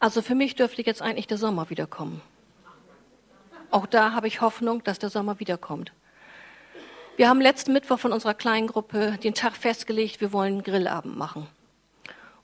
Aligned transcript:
Also 0.00 0.22
für 0.22 0.34
mich 0.34 0.56
dürfte 0.56 0.80
jetzt 0.80 1.02
eigentlich 1.02 1.26
der 1.26 1.36
Sommer 1.36 1.68
wiederkommen. 1.68 2.22
Auch 3.70 3.86
da 3.86 4.12
habe 4.12 4.28
ich 4.28 4.40
Hoffnung, 4.40 4.82
dass 4.82 4.98
der 4.98 5.10
Sommer 5.10 5.38
wiederkommt. 5.40 5.92
Wir 7.16 7.28
haben 7.28 7.42
letzten 7.42 7.74
Mittwoch 7.74 7.98
von 7.98 8.12
unserer 8.12 8.32
kleinen 8.32 8.66
Gruppe 8.66 9.18
den 9.22 9.34
Tag 9.34 9.54
festgelegt, 9.54 10.22
wir 10.22 10.32
wollen 10.32 10.54
einen 10.54 10.62
Grillabend 10.62 11.18
machen. 11.18 11.46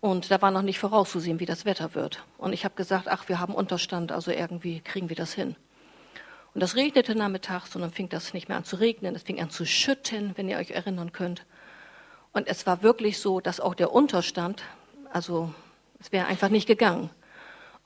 Und 0.02 0.30
da 0.30 0.42
war 0.42 0.50
noch 0.50 0.60
nicht 0.60 0.78
vorauszusehen, 0.78 1.40
wie 1.40 1.46
das 1.46 1.64
Wetter 1.64 1.94
wird. 1.94 2.22
Und 2.36 2.52
ich 2.52 2.66
habe 2.66 2.74
gesagt, 2.74 3.08
ach, 3.08 3.30
wir 3.30 3.40
haben 3.40 3.54
Unterstand, 3.54 4.12
also 4.12 4.30
irgendwie 4.30 4.80
kriegen 4.80 5.08
wir 5.08 5.16
das 5.16 5.32
hin. 5.32 5.56
Und 6.52 6.60
das 6.60 6.76
regnete 6.76 7.14
nachmittags 7.14 7.74
und 7.74 7.80
dann 7.80 7.90
fing 7.90 8.10
das 8.10 8.34
nicht 8.34 8.48
mehr 8.48 8.58
an 8.58 8.64
zu 8.64 8.76
regnen, 8.76 9.14
es 9.14 9.22
fing 9.22 9.40
an 9.40 9.48
zu 9.48 9.64
schütten, 9.64 10.32
wenn 10.36 10.50
ihr 10.50 10.58
euch 10.58 10.72
erinnern 10.72 11.12
könnt. 11.12 11.46
Und 12.34 12.48
es 12.48 12.66
war 12.66 12.82
wirklich 12.82 13.18
so, 13.18 13.40
dass 13.40 13.60
auch 13.60 13.74
der 13.74 13.92
Unterstand, 13.92 14.62
also 15.10 15.54
es 16.00 16.12
wäre 16.12 16.26
einfach 16.26 16.50
nicht 16.50 16.66
gegangen. 16.66 17.08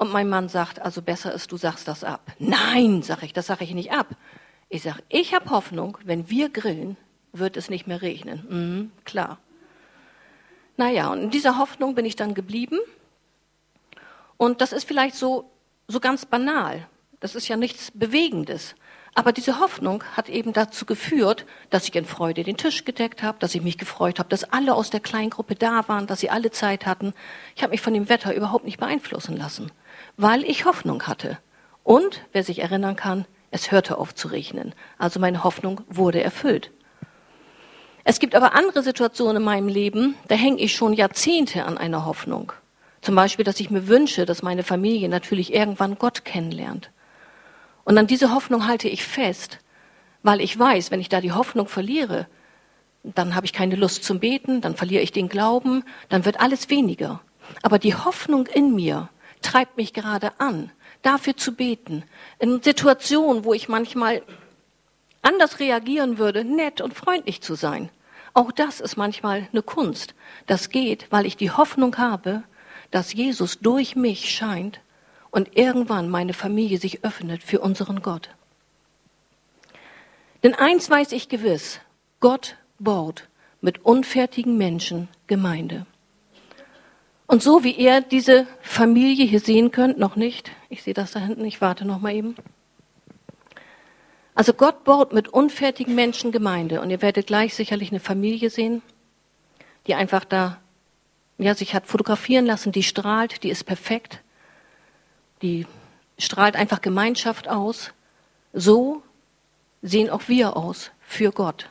Und 0.01 0.13
mein 0.13 0.31
Mann 0.31 0.49
sagt, 0.49 0.81
also 0.81 1.03
besser 1.03 1.31
ist, 1.31 1.53
du 1.53 1.59
sagst 1.59 1.87
das 1.87 2.05
ab. 2.05 2.33
Nein, 2.39 3.03
sage 3.03 3.27
ich, 3.27 3.35
das 3.35 3.49
sage 3.49 3.65
ich 3.65 3.75
nicht 3.75 3.93
ab. 3.93 4.07
Ich 4.71 4.83
sage, 4.83 5.03
ich 5.11 5.35
habe 5.35 5.51
Hoffnung, 5.51 5.99
wenn 6.05 6.31
wir 6.31 6.49
grillen, 6.49 6.97
wird 7.35 7.59
es 7.59 7.69
nicht 7.69 7.87
mehr 7.87 8.01
regnen. 8.01 8.47
Mhm, 8.49 8.93
klar. 9.05 9.39
Naja, 10.79 11.09
und 11.09 11.21
in 11.25 11.31
dieser 11.31 11.59
Hoffnung 11.59 11.95
bin 11.95 12.07
ich 12.07 12.17
dann 12.17 12.33
geblieben. 12.33 12.79
Und 14.39 14.63
das 14.63 14.73
ist 14.73 14.89
vielleicht 14.89 15.17
so, 15.17 15.51
so 15.87 16.01
ganz 16.01 16.25
banal. 16.25 16.87
Das 17.21 17.35
ist 17.35 17.49
ja 17.49 17.59
nichts 17.59 17.91
Bewegendes. 17.91 18.77
Aber 19.15 19.33
diese 19.33 19.61
Hoffnung 19.61 20.03
hat 20.17 20.31
eben 20.31 20.55
dazu 20.55 20.87
geführt, 20.87 21.45
dass 21.69 21.87
ich 21.87 21.95
in 21.95 22.07
Freude 22.07 22.43
den 22.43 22.57
Tisch 22.57 22.87
gedeckt 22.87 23.23
habe, 23.23 23.39
dass 23.39 23.55
ich 23.55 23.61
mich 23.61 23.77
gefreut 23.77 24.19
habe, 24.19 24.31
dass 24.31 24.45
alle 24.45 24.75
aus 24.75 24.89
der 24.89 25.01
Kleingruppe 25.01 25.57
da 25.57 25.87
waren, 25.89 26.07
dass 26.07 26.21
sie 26.21 26.31
alle 26.31 26.53
Zeit 26.53 26.87
hatten. 26.87 27.13
Ich 27.55 27.63
habe 27.63 27.73
mich 27.73 27.83
von 27.83 27.93
dem 27.93 28.09
Wetter 28.09 28.35
überhaupt 28.35 28.65
nicht 28.65 28.79
beeinflussen 28.79 29.37
lassen, 29.37 29.71
weil 30.17 30.45
ich 30.45 30.65
Hoffnung 30.65 31.05
hatte. 31.05 31.39
Und, 31.83 32.23
wer 32.33 32.45
sich 32.45 32.61
erinnern 32.61 32.97
kann, 32.97 33.27
es 33.51 33.73
hörte 33.73 33.99
auf 33.99 34.15
zu 34.15 34.29
regnen. 34.29 34.75
Also 34.99 35.19
meine 35.19 35.45
Hoffnung 35.45 35.81
wurde 35.89 36.23
erfüllt. 36.23 36.71
Es 38.05 38.19
gibt 38.19 38.35
aber 38.35 38.55
andere 38.55 38.83
Situationen 38.83 39.39
in 39.39 39.43
meinem 39.43 39.69
Leben, 39.69 40.15
da 40.29 40.35
hänge 40.35 40.61
ich 40.61 40.75
schon 40.75 40.95
Jahrzehnte 40.95 41.65
an 41.65 41.77
einer 41.77 42.07
Hoffnung. 42.07 42.53
Zum 43.03 43.15
Beispiel, 43.15 43.45
dass 43.45 43.61
ich 43.61 43.71
mir 43.71 43.89
wünsche, 43.89 44.27
dass 44.27 44.43
meine 44.43 44.63
Familie 44.63 45.09
natürlich 45.09 45.53
irgendwann 45.53 45.99
Gott 45.99 46.25
kennenlernt. 46.25 46.91
Und 47.85 47.99
an 47.99 48.07
diese 48.07 48.33
Hoffnung 48.35 48.67
halte 48.67 48.89
ich 48.89 49.05
fest, 49.05 49.59
weil 50.23 50.41
ich 50.41 50.59
weiß, 50.59 50.91
wenn 50.91 51.01
ich 51.01 51.09
da 51.09 51.21
die 51.21 51.33
Hoffnung 51.33 51.67
verliere, 51.67 52.27
dann 53.03 53.35
habe 53.35 53.47
ich 53.47 53.53
keine 53.53 53.77
Lust 53.77 54.05
zum 54.05 54.21
Beten, 54.21 54.61
dann 54.61 54.77
verliere 54.77 55.03
ich 55.03 55.13
den 55.13 55.29
Glauben, 55.29 55.85
dann 56.11 56.25
wird 56.25 56.41
alles 56.41 56.69
weniger. 56.69 57.21
Aber 57.63 57.79
die 57.79 57.95
Hoffnung 57.95 58.47
in 58.47 58.75
mir 58.75 59.09
treibt 59.43 59.77
mich 59.77 59.93
gerade 59.93 60.39
an, 60.39 60.71
dafür 61.03 61.37
zu 61.37 61.55
beten. 61.55 62.05
In 62.39 62.63
Situationen, 62.63 63.45
wo 63.45 63.55
ich 63.55 63.69
manchmal 63.69 64.23
anders 65.23 65.59
reagieren 65.61 66.19
würde, 66.19 66.45
nett 66.45 66.81
und 66.81 66.95
freundlich 66.95 67.41
zu 67.41 67.55
sein. 67.55 67.91
Auch 68.33 68.53
das 68.53 68.81
ist 68.81 68.97
manchmal 68.97 69.49
eine 69.53 69.63
Kunst. 69.63 70.15
Das 70.47 70.71
geht, 70.71 71.07
weil 71.11 71.27
ich 71.27 71.37
die 71.37 71.51
Hoffnung 71.51 71.99
habe, 71.99 72.43
dass 72.91 73.13
Jesus 73.13 73.59
durch 73.59 73.97
mich 73.97 74.31
scheint 74.31 74.81
und 75.31 75.57
irgendwann 75.57 76.09
meine 76.09 76.35
Familie 76.35 76.79
sich 76.79 77.05
öffnet 77.05 77.43
für 77.43 77.61
unseren 77.61 78.03
Gott. 78.03 78.31
Denn 80.43 80.55
eins 80.55 80.89
weiß 80.89 81.13
ich 81.13 81.29
gewiss, 81.29 81.81
Gott 82.21 82.57
baut 82.79 83.29
mit 83.61 83.85
unfertigen 83.85 84.57
Menschen 84.57 85.09
Gemeinde. 85.27 85.87
Und 87.31 87.45
so 87.45 87.63
wie 87.63 87.71
ihr 87.71 88.01
diese 88.01 88.49
Familie 88.61 89.25
hier 89.25 89.39
sehen 89.39 89.71
könnt, 89.71 89.99
noch 89.99 90.17
nicht, 90.17 90.51
ich 90.69 90.83
sehe 90.83 90.95
das 90.95 91.13
da 91.13 91.21
hinten, 91.21 91.45
ich 91.45 91.61
warte 91.61 91.85
noch 91.85 92.01
mal 92.01 92.13
eben. 92.13 92.35
Also 94.35 94.53
Gott 94.53 94.83
baut 94.83 95.13
mit 95.13 95.29
unfertigen 95.29 95.95
Menschen 95.95 96.33
Gemeinde 96.33 96.81
und 96.81 96.91
ihr 96.91 97.03
werdet 97.03 97.29
gleich 97.29 97.55
sicherlich 97.55 97.91
eine 97.91 98.01
Familie 98.01 98.51
sehen, 98.51 98.83
die 99.87 99.95
einfach 99.95 100.25
da 100.25 100.59
ja, 101.39 101.55
sich 101.55 101.73
hat 101.73 101.87
fotografieren 101.87 102.47
lassen, 102.47 102.73
die 102.73 102.83
strahlt, 102.83 103.45
die 103.45 103.51
ist 103.51 103.63
perfekt, 103.63 104.23
die 105.41 105.69
strahlt 106.19 106.57
einfach 106.57 106.81
Gemeinschaft 106.81 107.47
aus. 107.49 107.93
So 108.53 109.05
sehen 109.83 110.11
auch 110.11 110.27
wir 110.27 110.57
aus 110.57 110.91
für 111.01 111.31
Gott. 111.31 111.69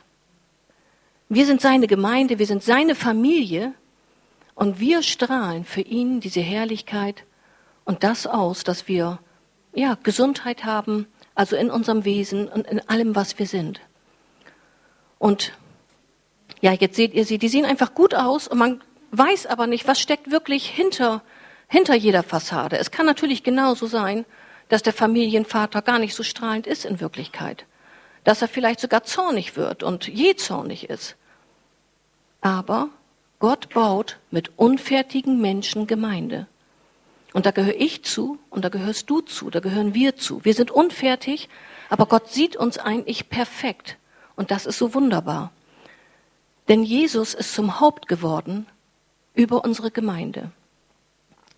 Wir 1.28 1.44
sind 1.44 1.60
seine 1.60 1.86
Gemeinde, 1.86 2.38
wir 2.38 2.46
sind 2.46 2.62
seine 2.62 2.94
Familie 2.94 3.74
und 4.60 4.78
wir 4.78 5.02
strahlen 5.02 5.64
für 5.64 5.80
ihn 5.80 6.20
diese 6.20 6.40
Herrlichkeit 6.42 7.24
und 7.86 8.04
das 8.04 8.26
aus, 8.26 8.62
dass 8.62 8.88
wir 8.88 9.18
ja, 9.72 9.96
Gesundheit 10.02 10.66
haben, 10.66 11.06
also 11.34 11.56
in 11.56 11.70
unserem 11.70 12.04
Wesen 12.04 12.46
und 12.46 12.66
in 12.66 12.86
allem, 12.86 13.16
was 13.16 13.38
wir 13.38 13.46
sind. 13.46 13.80
Und 15.18 15.54
ja, 16.60 16.72
jetzt 16.72 16.96
seht 16.96 17.14
ihr 17.14 17.24
sie, 17.24 17.38
die 17.38 17.48
sehen 17.48 17.64
einfach 17.64 17.94
gut 17.94 18.14
aus 18.14 18.48
und 18.48 18.58
man 18.58 18.82
weiß 19.12 19.46
aber 19.46 19.66
nicht, 19.66 19.88
was 19.88 19.98
steckt 19.98 20.30
wirklich 20.30 20.68
hinter 20.68 21.22
hinter 21.66 21.94
jeder 21.94 22.22
Fassade. 22.22 22.76
Es 22.76 22.90
kann 22.90 23.06
natürlich 23.06 23.42
genauso 23.42 23.86
sein, 23.86 24.26
dass 24.68 24.82
der 24.82 24.92
Familienvater 24.92 25.80
gar 25.80 25.98
nicht 25.98 26.14
so 26.14 26.22
strahlend 26.22 26.66
ist 26.66 26.84
in 26.84 27.00
Wirklichkeit. 27.00 27.64
Dass 28.24 28.42
er 28.42 28.48
vielleicht 28.48 28.80
sogar 28.80 29.04
zornig 29.04 29.56
wird 29.56 29.82
und 29.82 30.06
je 30.06 30.36
zornig 30.36 30.90
ist. 30.90 31.16
Aber 32.42 32.90
Gott 33.40 33.70
baut 33.70 34.18
mit 34.30 34.56
unfertigen 34.58 35.40
Menschen 35.40 35.86
Gemeinde. 35.86 36.46
Und 37.32 37.46
da 37.46 37.52
gehöre 37.52 37.80
ich 37.80 38.04
zu 38.04 38.38
und 38.50 38.64
da 38.64 38.68
gehörst 38.68 39.08
du 39.08 39.22
zu, 39.22 39.48
da 39.48 39.60
gehören 39.60 39.94
wir 39.94 40.16
zu. 40.16 40.44
Wir 40.44 40.52
sind 40.52 40.70
unfertig, 40.70 41.48
aber 41.88 42.04
Gott 42.06 42.28
sieht 42.28 42.54
uns 42.56 42.76
eigentlich 42.76 43.30
perfekt. 43.30 43.96
Und 44.36 44.50
das 44.50 44.66
ist 44.66 44.78
so 44.78 44.94
wunderbar. 44.94 45.52
Denn 46.68 46.82
Jesus 46.82 47.32
ist 47.32 47.54
zum 47.54 47.80
Haupt 47.80 48.08
geworden 48.08 48.66
über 49.34 49.64
unsere 49.64 49.90
Gemeinde. 49.90 50.52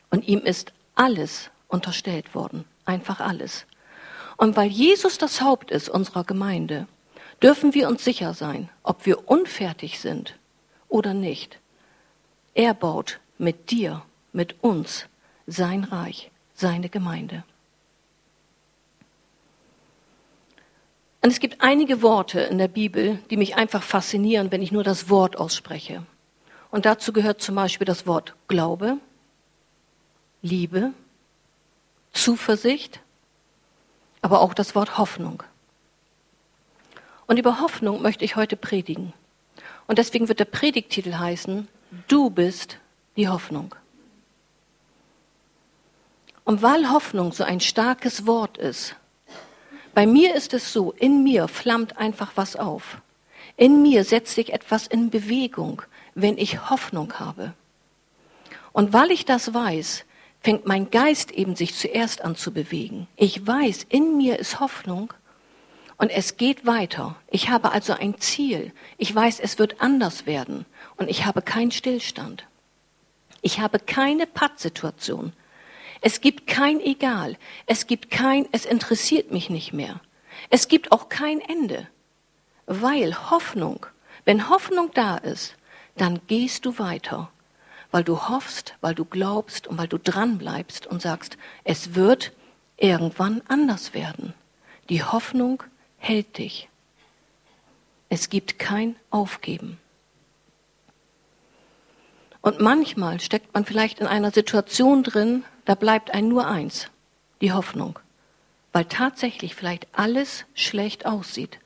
Und 0.08 0.28
ihm 0.28 0.40
ist 0.40 0.72
alles 0.94 1.50
unterstellt 1.66 2.34
worden, 2.34 2.64
einfach 2.84 3.18
alles. 3.18 3.66
Und 4.36 4.56
weil 4.56 4.68
Jesus 4.68 5.18
das 5.18 5.40
Haupt 5.40 5.72
ist 5.72 5.88
unserer 5.88 6.22
Gemeinde, 6.22 6.86
dürfen 7.42 7.74
wir 7.74 7.88
uns 7.88 8.04
sicher 8.04 8.34
sein, 8.34 8.68
ob 8.84 9.04
wir 9.04 9.28
unfertig 9.28 9.98
sind 9.98 10.38
oder 10.88 11.12
nicht. 11.12 11.58
Er 12.54 12.74
baut 12.74 13.20
mit 13.38 13.70
dir, 13.70 14.02
mit 14.32 14.62
uns 14.62 15.06
sein 15.46 15.84
Reich, 15.84 16.30
seine 16.54 16.88
Gemeinde. 16.88 17.44
Und 21.22 21.30
es 21.30 21.38
gibt 21.38 21.60
einige 21.60 22.02
Worte 22.02 22.40
in 22.40 22.58
der 22.58 22.68
Bibel, 22.68 23.18
die 23.30 23.36
mich 23.36 23.54
einfach 23.54 23.82
faszinieren, 23.82 24.50
wenn 24.50 24.60
ich 24.60 24.72
nur 24.72 24.82
das 24.82 25.08
Wort 25.08 25.36
ausspreche. 25.36 26.04
Und 26.70 26.84
dazu 26.84 27.12
gehört 27.12 27.40
zum 27.40 27.54
Beispiel 27.54 27.84
das 27.84 28.06
Wort 28.06 28.34
Glaube, 28.48 28.98
Liebe, 30.42 30.92
Zuversicht, 32.12 33.00
aber 34.20 34.40
auch 34.40 34.52
das 34.52 34.74
Wort 34.74 34.98
Hoffnung. 34.98 35.44
Und 37.26 37.38
über 37.38 37.60
Hoffnung 37.60 38.02
möchte 38.02 38.24
ich 38.24 38.36
heute 38.36 38.56
predigen. 38.56 39.12
Und 39.86 39.98
deswegen 39.98 40.28
wird 40.28 40.40
der 40.40 40.44
Predigtitel 40.44 41.14
heißen, 41.14 41.68
Du 42.08 42.30
bist 42.30 42.78
die 43.16 43.28
Hoffnung. 43.28 43.74
Und 46.44 46.62
weil 46.62 46.90
Hoffnung 46.90 47.32
so 47.32 47.44
ein 47.44 47.60
starkes 47.60 48.26
Wort 48.26 48.56
ist, 48.56 48.96
bei 49.94 50.06
mir 50.06 50.34
ist 50.34 50.54
es 50.54 50.72
so, 50.72 50.92
in 50.92 51.22
mir 51.22 51.48
flammt 51.48 51.98
einfach 51.98 52.32
was 52.34 52.56
auf. 52.56 53.02
In 53.58 53.82
mir 53.82 54.04
setzt 54.04 54.34
sich 54.34 54.52
etwas 54.54 54.86
in 54.86 55.10
Bewegung, 55.10 55.82
wenn 56.14 56.38
ich 56.38 56.70
Hoffnung 56.70 57.12
habe. 57.18 57.52
Und 58.72 58.94
weil 58.94 59.10
ich 59.10 59.26
das 59.26 59.52
weiß, 59.52 60.04
fängt 60.40 60.66
mein 60.66 60.90
Geist 60.90 61.30
eben 61.30 61.56
sich 61.56 61.74
zuerst 61.74 62.22
an 62.22 62.36
zu 62.36 62.52
bewegen. 62.52 63.06
Ich 63.16 63.46
weiß, 63.46 63.86
in 63.90 64.16
mir 64.16 64.38
ist 64.38 64.60
Hoffnung 64.60 65.12
und 66.02 66.10
es 66.10 66.36
geht 66.36 66.66
weiter. 66.66 67.14
Ich 67.30 67.48
habe 67.48 67.70
also 67.70 67.92
ein 67.92 68.18
Ziel. 68.18 68.72
Ich 68.98 69.14
weiß, 69.14 69.38
es 69.38 69.60
wird 69.60 69.80
anders 69.80 70.26
werden 70.26 70.66
und 70.96 71.08
ich 71.08 71.26
habe 71.26 71.42
keinen 71.42 71.70
Stillstand. 71.70 72.44
Ich 73.40 73.60
habe 73.60 73.78
keine 73.78 74.26
Pattsituation. 74.26 75.32
Es 76.00 76.20
gibt 76.20 76.48
kein 76.48 76.80
Egal. 76.80 77.36
Es 77.66 77.86
gibt 77.86 78.10
kein, 78.10 78.48
es 78.50 78.64
interessiert 78.64 79.30
mich 79.30 79.48
nicht 79.48 79.72
mehr. 79.72 80.00
Es 80.50 80.66
gibt 80.66 80.90
auch 80.90 81.08
kein 81.08 81.40
Ende. 81.40 81.86
Weil 82.66 83.30
Hoffnung, 83.30 83.86
wenn 84.24 84.48
Hoffnung 84.48 84.90
da 84.94 85.18
ist, 85.18 85.54
dann 85.96 86.20
gehst 86.26 86.66
du 86.66 86.80
weiter 86.80 87.30
weil 87.92 88.04
du 88.04 88.26
hoffst, 88.28 88.74
weil 88.80 88.94
du 88.94 89.04
glaubst 89.04 89.68
und 89.68 89.76
weil 89.76 89.86
du 89.86 89.98
dran 89.98 90.38
bleibst 90.38 90.86
und 90.86 91.02
sagst, 91.02 91.36
es 91.62 91.94
wird 91.94 92.32
irgendwann 92.78 93.42
anders 93.48 93.92
werden. 93.92 94.32
Die 94.88 95.04
Hoffnung 95.04 95.62
hält 96.02 96.38
dich. 96.38 96.68
Es 98.08 98.28
gibt 98.28 98.58
kein 98.58 98.96
Aufgeben. 99.10 99.78
Und 102.40 102.60
manchmal 102.60 103.20
steckt 103.20 103.54
man 103.54 103.64
vielleicht 103.64 104.00
in 104.00 104.08
einer 104.08 104.32
Situation 104.32 105.04
drin, 105.04 105.44
da 105.64 105.76
bleibt 105.76 106.10
ein 106.12 106.26
nur 106.26 106.48
eins, 106.48 106.88
die 107.40 107.52
Hoffnung. 107.52 108.00
Weil 108.72 108.86
tatsächlich 108.86 109.54
vielleicht 109.54 109.86
alles 109.92 110.44
schlecht 110.54 111.06
aussieht, 111.06 111.60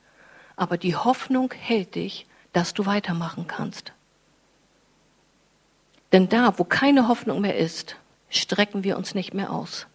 aber 0.54 0.76
die 0.76 0.96
Hoffnung 0.96 1.52
hält 1.54 1.94
dich, 1.94 2.26
dass 2.52 2.74
du 2.74 2.84
weitermachen 2.84 3.46
kannst. 3.46 3.94
Denn 6.12 6.28
da, 6.28 6.58
wo 6.58 6.64
keine 6.64 7.08
Hoffnung 7.08 7.40
mehr 7.40 7.56
ist, 7.56 7.96
strecken 8.28 8.84
wir 8.84 8.98
uns 8.98 9.14
nicht 9.14 9.32
mehr 9.32 9.50
aus. 9.50 9.86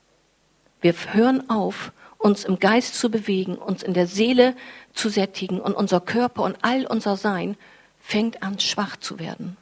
Wir 0.81 0.93
hören 1.13 1.49
auf, 1.49 1.91
uns 2.17 2.43
im 2.43 2.59
Geist 2.59 2.95
zu 2.95 3.09
bewegen, 3.09 3.55
uns 3.55 3.83
in 3.83 3.93
der 3.93 4.07
Seele 4.07 4.55
zu 4.93 5.09
sättigen 5.09 5.59
und 5.59 5.73
unser 5.73 6.01
Körper 6.01 6.43
und 6.43 6.57
all 6.61 6.85
unser 6.85 7.17
Sein 7.17 7.55
fängt 7.99 8.43
an 8.43 8.59
schwach 8.59 8.97
zu 8.97 9.19
werden. 9.19 9.57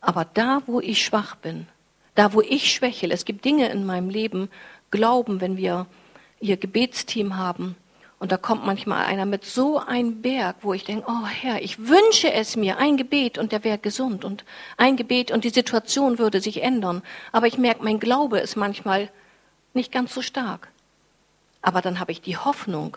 Aber 0.00 0.24
da, 0.24 0.62
wo 0.66 0.80
ich 0.80 1.04
schwach 1.04 1.36
bin, 1.36 1.66
da, 2.14 2.32
wo 2.32 2.40
ich 2.40 2.72
schwächel, 2.72 3.10
es 3.12 3.24
gibt 3.24 3.44
Dinge 3.44 3.68
in 3.68 3.86
meinem 3.86 4.10
Leben, 4.10 4.48
Glauben, 4.90 5.40
wenn 5.40 5.56
wir 5.56 5.86
ihr 6.40 6.56
Gebetsteam 6.56 7.36
haben, 7.36 7.76
und 8.18 8.32
da 8.32 8.36
kommt 8.36 8.66
manchmal 8.66 9.04
einer 9.04 9.26
mit 9.26 9.44
so 9.44 9.78
einem 9.78 10.22
Berg, 10.22 10.56
wo 10.62 10.74
ich 10.74 10.84
denke, 10.84 11.06
oh 11.08 11.26
Herr, 11.26 11.62
ich 11.62 11.78
wünsche 11.78 12.32
es 12.32 12.56
mir, 12.56 12.78
ein 12.78 12.96
Gebet 12.96 13.38
und 13.38 13.52
der 13.52 13.62
wäre 13.62 13.78
gesund 13.78 14.24
und 14.24 14.44
ein 14.76 14.96
Gebet 14.96 15.30
und 15.30 15.44
die 15.44 15.50
Situation 15.50 16.18
würde 16.18 16.40
sich 16.40 16.62
ändern. 16.62 17.02
Aber 17.30 17.46
ich 17.46 17.58
merke, 17.58 17.84
mein 17.84 18.00
Glaube 18.00 18.40
ist 18.40 18.56
manchmal 18.56 19.08
nicht 19.72 19.92
ganz 19.92 20.12
so 20.14 20.22
stark. 20.22 20.68
Aber 21.62 21.80
dann 21.80 22.00
habe 22.00 22.10
ich 22.10 22.20
die 22.20 22.36
Hoffnung, 22.36 22.96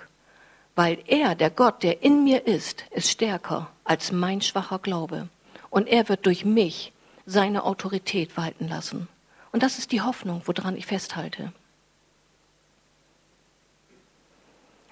weil 0.75 0.97
er, 1.05 1.35
der 1.35 1.51
Gott, 1.51 1.83
der 1.83 2.01
in 2.01 2.23
mir 2.23 2.47
ist, 2.47 2.85
ist 2.89 3.11
stärker 3.11 3.69
als 3.83 4.11
mein 4.11 4.41
schwacher 4.41 4.79
Glaube. 4.79 5.27
Und 5.69 5.87
er 5.87 6.09
wird 6.09 6.25
durch 6.25 6.45
mich 6.45 6.93
seine 7.27 7.63
Autorität 7.63 8.37
walten 8.37 8.67
lassen. 8.67 9.07
Und 9.51 9.61
das 9.61 9.77
ist 9.77 9.91
die 9.91 10.01
Hoffnung, 10.01 10.41
woran 10.45 10.75
ich 10.75 10.87
festhalte. 10.87 11.51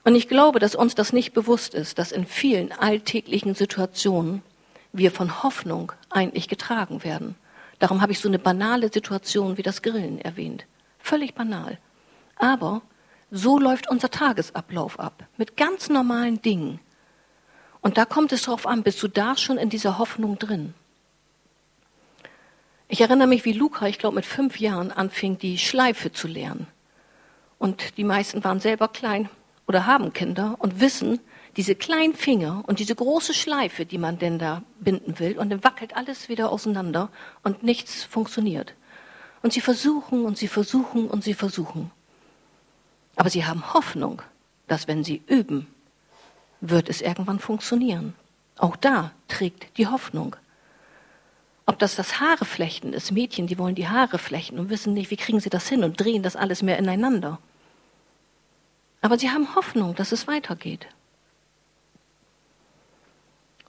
Und 0.10 0.16
ich 0.16 0.28
glaube, 0.28 0.58
dass 0.58 0.74
uns 0.74 0.96
das 0.96 1.14
nicht 1.14 1.34
bewusst 1.34 1.76
ist, 1.76 2.00
dass 2.00 2.12
in 2.12 2.26
vielen 2.26 2.72
alltäglichen 2.72 3.54
Situationen 3.54 4.42
wir 4.92 5.12
von 5.12 5.44
Hoffnung 5.44 5.92
eigentlich 6.10 6.48
getragen 6.48 7.04
werden. 7.04 7.36
Darum 7.78 8.02
habe 8.02 8.12
ich 8.12 8.20
so 8.20 8.28
eine 8.28 8.40
banale 8.40 8.92
Situation 8.92 9.58
wie 9.58 9.62
das 9.62 9.84
Grillen 9.84 10.20
erwähnt. 10.20 10.66
Völlig 10.98 11.36
banal. 11.36 11.78
Aber 12.38 12.82
so 13.30 13.60
läuft 13.60 13.88
unser 13.88 14.10
Tagesablauf 14.10 15.00
ab, 15.00 15.28
mit 15.38 15.58
ganz 15.58 15.90
normalen 15.90 16.42
Dingen. 16.42 16.80
Und 17.82 18.00
da 18.00 18.06
kommt 18.06 18.32
es 18.32 18.42
darauf 18.42 18.66
an, 18.66 18.82
bist 18.82 19.04
du 19.04 19.08
da 19.08 19.38
schon 19.38 19.60
in 19.60 19.70
dieser 19.70 20.00
Hoffnung 20.00 20.40
drin? 20.40 20.74
Ich 22.88 23.02
erinnere 23.02 23.28
mich, 23.28 23.46
wie 23.46 23.54
Luca, 23.54 23.86
ich 23.86 24.00
glaube, 24.00 24.16
mit 24.16 24.26
fünf 24.26 24.60
Jahren 24.60 24.92
anfing, 24.92 25.38
die 25.38 25.60
Schleife 25.60 26.12
zu 26.12 26.28
lernen. 26.28 26.66
Und 27.60 27.96
die 27.98 28.04
meisten 28.04 28.44
waren 28.44 28.60
selber 28.60 28.88
klein 28.88 29.30
oder 29.70 29.86
haben 29.86 30.14
Kinder 30.14 30.56
und 30.58 30.82
wissen, 30.82 31.20
diese 31.56 31.76
kleinen 31.76 32.16
Finger 32.16 32.64
und 32.66 32.80
diese 32.80 32.96
große 32.96 33.36
Schleife, 33.36 33.86
die 33.86 34.00
man 34.00 34.18
denn 34.18 34.40
da 34.40 34.64
binden 34.80 35.20
will, 35.20 35.38
und 35.38 35.52
dann 35.52 35.64
wackelt 35.64 35.96
alles 35.96 36.28
wieder 36.28 36.52
auseinander 36.52 37.10
und 37.44 37.62
nichts 37.62 38.04
funktioniert. 38.04 38.74
Und 39.44 39.54
sie 39.54 39.62
versuchen 39.62 40.26
und 40.26 40.40
sie 40.40 40.48
versuchen 40.48 41.08
und 41.08 41.24
sie 41.24 41.36
versuchen. 41.36 41.92
Aber 43.16 43.30
sie 43.30 43.46
haben 43.46 43.72
Hoffnung, 43.76 44.24
dass 44.68 44.88
wenn 44.88 45.04
sie 45.04 45.22
üben, 45.28 45.68
wird 46.62 46.90
es 46.90 47.02
irgendwann 47.02 47.38
funktionieren. 47.38 48.16
Auch 48.58 48.76
da 48.76 49.12
trägt 49.28 49.78
die 49.78 49.86
Hoffnung. 49.86 50.36
Ob 51.68 51.78
das 51.78 51.96
das 51.96 52.20
Haareflechten 52.20 52.92
ist, 52.92 53.12
Mädchen, 53.12 53.46
die 53.46 53.60
wollen 53.60 53.76
die 53.76 53.88
Haare 53.88 54.18
flechten 54.18 54.58
und 54.58 54.72
wissen 54.72 54.96
nicht, 54.96 55.12
wie 55.12 55.18
kriegen 55.18 55.40
sie 55.40 55.52
das 55.52 55.70
hin 55.70 55.84
und 55.84 56.00
drehen 56.00 56.24
das 56.24 56.36
alles 56.36 56.64
mehr 56.64 56.80
ineinander. 56.80 57.38
Aber 59.02 59.18
sie 59.18 59.30
haben 59.30 59.56
Hoffnung, 59.56 59.96
dass 59.96 60.12
es 60.12 60.28
weitergeht. 60.28 60.88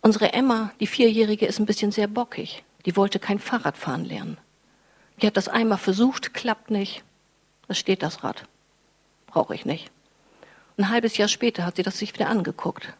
Unsere 0.03 0.33
Emma, 0.33 0.73
die 0.81 0.87
Vierjährige, 0.87 1.47
ist 1.47 1.59
ein 1.59 1.67
bisschen 1.67 1.93
sehr 1.93 2.09
bockig. 2.09 2.65
Die 2.87 2.97
wollte 2.97 3.19
kein 3.19 3.39
Fahrradfahren 3.39 4.05
lernen. 4.05 4.39
Die 5.21 5.27
hat 5.27 5.37
das 5.37 5.49
einmal 5.49 5.79
versucht, 5.79 6.33
klappt 6.33 6.71
nicht. 6.71 7.05
Da 7.69 7.75
steht 7.75 8.03
das 8.03 8.25
Rad. 8.25 8.45
Brauche 9.27 9.55
ich 9.55 9.67
nicht. 9.67 9.91
Ein 10.79 10.89
halbes 10.89 11.19
Jahr 11.19 11.29
später 11.29 11.67
hat 11.67 11.77
sie 11.77 11.83
das 11.83 11.99
sich 11.99 12.15
wieder 12.15 12.29
angeguckt. 12.29 12.95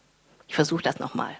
Ich 0.47 0.55
versuche 0.55 0.83
das 0.83 0.99
nochmal. 0.99 1.35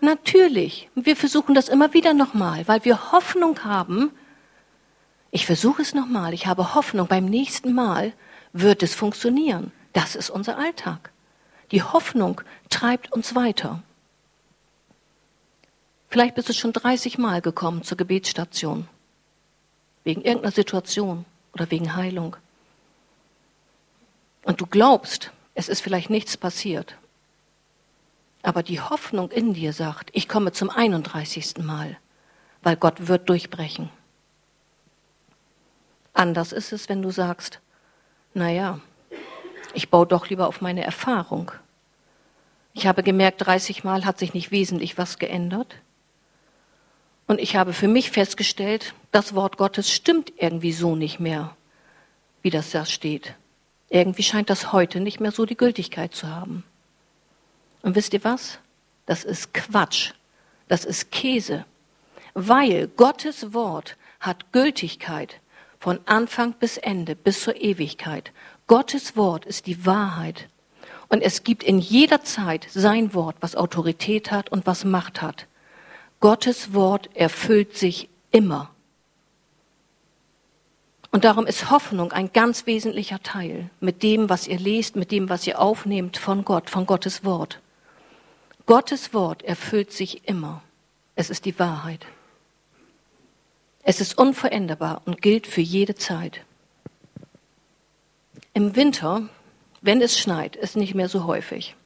Natürlich. 0.00 0.90
Wir 0.94 1.16
versuchen 1.16 1.54
das 1.54 1.68
immer 1.68 1.94
wieder 1.94 2.12
nochmal, 2.12 2.66
weil 2.66 2.84
wir 2.84 3.12
Hoffnung 3.12 3.64
haben. 3.64 4.10
Ich 5.30 5.46
versuche 5.46 5.82
es 5.82 5.94
nochmal. 5.94 6.34
Ich 6.34 6.46
habe 6.46 6.74
Hoffnung, 6.74 7.06
beim 7.06 7.24
nächsten 7.26 7.72
Mal 7.72 8.12
wird 8.54 8.82
es 8.82 8.94
funktionieren. 8.94 9.72
Das 9.92 10.14
ist 10.14 10.30
unser 10.30 10.56
Alltag. 10.56 11.10
Die 11.72 11.82
Hoffnung 11.82 12.40
treibt 12.70 13.12
uns 13.12 13.34
weiter. 13.34 13.82
Vielleicht 16.08 16.36
bist 16.36 16.48
du 16.48 16.52
schon 16.54 16.72
30 16.72 17.18
Mal 17.18 17.42
gekommen 17.42 17.82
zur 17.82 17.98
Gebetsstation 17.98 18.88
wegen 20.04 20.22
irgendeiner 20.22 20.52
Situation 20.52 21.24
oder 21.52 21.70
wegen 21.70 21.96
Heilung. 21.96 22.36
Und 24.44 24.60
du 24.60 24.66
glaubst, 24.66 25.32
es 25.54 25.68
ist 25.68 25.80
vielleicht 25.80 26.10
nichts 26.10 26.36
passiert. 26.36 26.96
Aber 28.42 28.62
die 28.62 28.80
Hoffnung 28.80 29.30
in 29.30 29.54
dir 29.54 29.72
sagt, 29.72 30.10
ich 30.12 30.28
komme 30.28 30.52
zum 30.52 30.70
31. 30.70 31.58
Mal, 31.58 31.96
weil 32.62 32.76
Gott 32.76 33.08
wird 33.08 33.28
durchbrechen. 33.28 33.88
Anders 36.12 36.52
ist 36.52 36.72
es, 36.72 36.88
wenn 36.88 37.02
du 37.02 37.10
sagst, 37.10 37.60
naja, 38.34 38.80
ich 39.72 39.90
baue 39.90 40.06
doch 40.06 40.28
lieber 40.28 40.46
auf 40.46 40.60
meine 40.60 40.84
Erfahrung. 40.84 41.52
Ich 42.72 42.86
habe 42.86 43.02
gemerkt, 43.02 43.46
30 43.46 43.84
Mal 43.84 44.04
hat 44.04 44.18
sich 44.18 44.34
nicht 44.34 44.50
wesentlich 44.50 44.98
was 44.98 45.18
geändert. 45.18 45.76
Und 47.26 47.40
ich 47.40 47.56
habe 47.56 47.72
für 47.72 47.88
mich 47.88 48.10
festgestellt, 48.10 48.94
das 49.12 49.34
Wort 49.34 49.56
Gottes 49.56 49.90
stimmt 49.90 50.32
irgendwie 50.36 50.72
so 50.72 50.94
nicht 50.96 51.20
mehr, 51.20 51.56
wie 52.42 52.50
das 52.50 52.70
da 52.70 52.84
steht. 52.84 53.34
Irgendwie 53.88 54.22
scheint 54.22 54.50
das 54.50 54.72
heute 54.72 55.00
nicht 55.00 55.20
mehr 55.20 55.30
so 55.30 55.46
die 55.46 55.56
Gültigkeit 55.56 56.14
zu 56.14 56.28
haben. 56.28 56.64
Und 57.82 57.94
wisst 57.94 58.12
ihr 58.12 58.24
was? 58.24 58.58
Das 59.06 59.24
ist 59.24 59.54
Quatsch. 59.54 60.12
Das 60.68 60.84
ist 60.84 61.10
Käse. 61.10 61.64
Weil 62.34 62.88
Gottes 62.88 63.54
Wort 63.54 63.96
hat 64.18 64.52
Gültigkeit 64.52 65.40
von 65.84 66.00
Anfang 66.06 66.54
bis 66.54 66.78
Ende, 66.78 67.14
bis 67.14 67.42
zur 67.42 67.60
Ewigkeit. 67.60 68.32
Gottes 68.68 69.18
Wort 69.18 69.44
ist 69.44 69.66
die 69.66 69.84
Wahrheit. 69.84 70.48
Und 71.10 71.20
es 71.20 71.44
gibt 71.44 71.62
in 71.62 71.78
jeder 71.78 72.24
Zeit 72.24 72.66
sein 72.72 73.12
Wort, 73.12 73.36
was 73.40 73.54
Autorität 73.54 74.30
hat 74.30 74.50
und 74.50 74.66
was 74.66 74.86
Macht 74.86 75.20
hat. 75.20 75.46
Gottes 76.20 76.72
Wort 76.72 77.10
erfüllt 77.14 77.76
sich 77.76 78.08
immer. 78.30 78.70
Und 81.10 81.24
darum 81.24 81.44
ist 81.44 81.70
Hoffnung 81.70 82.12
ein 82.12 82.32
ganz 82.32 82.64
wesentlicher 82.64 83.22
Teil 83.22 83.68
mit 83.78 84.02
dem, 84.02 84.30
was 84.30 84.48
ihr 84.48 84.58
lest, 84.58 84.96
mit 84.96 85.10
dem, 85.10 85.28
was 85.28 85.46
ihr 85.46 85.60
aufnehmt 85.60 86.16
von 86.16 86.46
Gott, 86.46 86.70
von 86.70 86.86
Gottes 86.86 87.26
Wort. 87.26 87.60
Gottes 88.64 89.12
Wort 89.12 89.42
erfüllt 89.42 89.92
sich 89.92 90.26
immer. 90.26 90.62
Es 91.14 91.28
ist 91.28 91.44
die 91.44 91.58
Wahrheit. 91.58 92.06
Es 93.86 94.00
ist 94.00 94.16
unveränderbar 94.16 95.02
und 95.04 95.20
gilt 95.20 95.46
für 95.46 95.60
jede 95.60 95.94
Zeit. 95.94 96.40
Im 98.54 98.76
Winter, 98.76 99.28
wenn 99.82 100.00
es 100.00 100.18
schneit, 100.18 100.56
ist 100.56 100.74
nicht 100.74 100.94
mehr 100.94 101.10
so 101.10 101.26
häufig. 101.26 101.76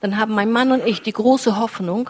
Dann 0.00 0.16
haben 0.16 0.34
mein 0.34 0.50
Mann 0.50 0.72
und 0.72 0.86
ich 0.86 1.02
die 1.02 1.12
große 1.12 1.58
Hoffnung, 1.58 2.08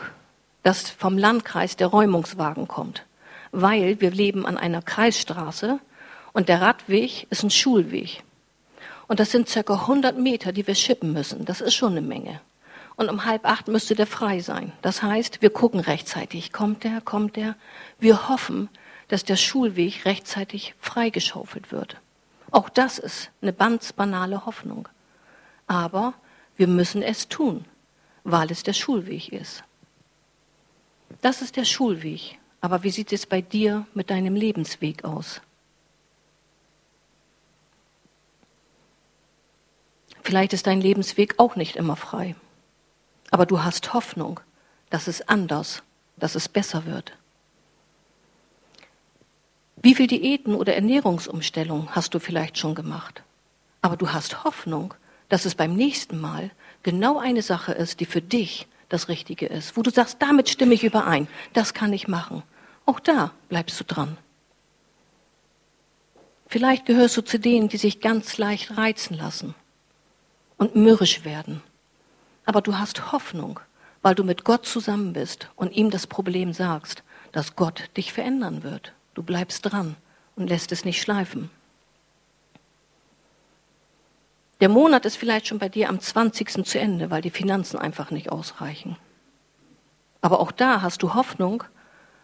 dass 0.62 0.88
vom 0.88 1.18
Landkreis 1.18 1.74
der 1.74 1.88
Räumungswagen 1.88 2.68
kommt, 2.68 3.04
weil 3.50 4.00
wir 4.00 4.12
leben 4.12 4.46
an 4.46 4.56
einer 4.56 4.82
Kreisstraße 4.82 5.80
und 6.32 6.48
der 6.48 6.60
Radweg 6.60 7.26
ist 7.30 7.42
ein 7.42 7.50
Schulweg. 7.50 8.22
Und 9.08 9.18
das 9.18 9.32
sind 9.32 9.48
circa 9.48 9.74
100 9.74 10.16
Meter, 10.16 10.52
die 10.52 10.66
wir 10.66 10.76
schippen 10.76 11.12
müssen. 11.12 11.44
Das 11.44 11.60
ist 11.60 11.74
schon 11.74 11.92
eine 11.92 12.02
Menge. 12.02 12.40
Und 12.94 13.08
um 13.08 13.24
halb 13.24 13.46
acht 13.46 13.66
müsste 13.66 13.94
der 13.94 14.06
frei 14.06 14.40
sein. 14.40 14.72
Das 14.82 15.02
heißt, 15.02 15.42
wir 15.42 15.50
gucken 15.50 15.80
rechtzeitig. 15.80 16.52
Kommt 16.52 16.84
der, 16.84 17.00
kommt 17.00 17.36
der? 17.36 17.56
Wir 17.98 18.28
hoffen, 18.28 18.68
dass 19.08 19.24
der 19.24 19.36
Schulweg 19.36 20.04
rechtzeitig 20.04 20.74
freigeschaufelt 20.78 21.72
wird. 21.72 21.96
Auch 22.50 22.68
das 22.68 22.98
ist 22.98 23.30
eine 23.42 23.52
ganz 23.52 23.92
banale 23.92 24.46
Hoffnung. 24.46 24.88
Aber 25.66 26.14
wir 26.56 26.66
müssen 26.66 27.02
es 27.02 27.28
tun, 27.28 27.64
weil 28.24 28.50
es 28.50 28.62
der 28.62 28.72
Schulweg 28.72 29.30
ist. 29.30 29.64
Das 31.20 31.42
ist 31.42 31.56
der 31.56 31.64
Schulweg. 31.64 32.38
Aber 32.60 32.82
wie 32.82 32.90
sieht 32.90 33.12
es 33.12 33.26
bei 33.26 33.40
dir 33.40 33.86
mit 33.94 34.10
deinem 34.10 34.34
Lebensweg 34.34 35.04
aus? 35.04 35.40
Vielleicht 40.22 40.52
ist 40.52 40.66
dein 40.66 40.80
Lebensweg 40.80 41.34
auch 41.38 41.56
nicht 41.56 41.76
immer 41.76 41.96
frei. 41.96 42.34
Aber 43.30 43.46
du 43.46 43.62
hast 43.62 43.94
Hoffnung, 43.94 44.40
dass 44.90 45.06
es 45.06 45.26
anders, 45.28 45.82
dass 46.16 46.34
es 46.34 46.48
besser 46.48 46.84
wird. 46.84 47.16
Wie 49.82 49.94
viel 49.94 50.06
Diäten 50.06 50.54
oder 50.54 50.74
Ernährungsumstellungen 50.74 51.94
hast 51.94 52.14
du 52.14 52.18
vielleicht 52.18 52.58
schon 52.58 52.74
gemacht? 52.74 53.22
Aber 53.80 53.96
du 53.96 54.12
hast 54.12 54.44
Hoffnung, 54.44 54.94
dass 55.28 55.44
es 55.44 55.54
beim 55.54 55.74
nächsten 55.74 56.20
Mal 56.20 56.50
genau 56.82 57.18
eine 57.18 57.42
Sache 57.42 57.72
ist, 57.72 58.00
die 58.00 58.06
für 58.06 58.22
dich 58.22 58.66
das 58.88 59.08
Richtige 59.08 59.46
ist, 59.46 59.76
wo 59.76 59.82
du 59.82 59.90
sagst, 59.90 60.16
damit 60.20 60.48
stimme 60.48 60.74
ich 60.74 60.82
überein, 60.82 61.28
das 61.52 61.74
kann 61.74 61.92
ich 61.92 62.08
machen. 62.08 62.42
Auch 62.86 63.00
da 63.00 63.32
bleibst 63.48 63.78
du 63.78 63.84
dran. 63.84 64.16
Vielleicht 66.46 66.86
gehörst 66.86 67.16
du 67.16 67.22
zu 67.22 67.38
denen, 67.38 67.68
die 67.68 67.76
sich 67.76 68.00
ganz 68.00 68.38
leicht 68.38 68.76
reizen 68.78 69.14
lassen 69.16 69.54
und 70.56 70.74
mürrisch 70.74 71.24
werden. 71.24 71.62
Aber 72.46 72.62
du 72.62 72.78
hast 72.78 73.12
Hoffnung, 73.12 73.60
weil 74.00 74.14
du 74.14 74.24
mit 74.24 74.44
Gott 74.44 74.64
zusammen 74.64 75.12
bist 75.12 75.50
und 75.54 75.72
ihm 75.76 75.90
das 75.90 76.06
Problem 76.06 76.54
sagst, 76.54 77.02
dass 77.32 77.54
Gott 77.54 77.90
dich 77.98 78.14
verändern 78.14 78.62
wird. 78.62 78.94
Du 79.18 79.24
bleibst 79.24 79.66
dran 79.66 79.96
und 80.36 80.48
lässt 80.48 80.70
es 80.70 80.84
nicht 80.84 81.02
schleifen. 81.02 81.50
Der 84.60 84.68
Monat 84.68 85.06
ist 85.06 85.16
vielleicht 85.16 85.48
schon 85.48 85.58
bei 85.58 85.68
dir 85.68 85.88
am 85.88 85.98
20. 85.98 86.64
zu 86.64 86.78
Ende, 86.78 87.10
weil 87.10 87.20
die 87.20 87.30
Finanzen 87.30 87.80
einfach 87.80 88.12
nicht 88.12 88.30
ausreichen. 88.30 88.96
Aber 90.20 90.38
auch 90.38 90.52
da 90.52 90.82
hast 90.82 91.02
du 91.02 91.14
Hoffnung, 91.14 91.64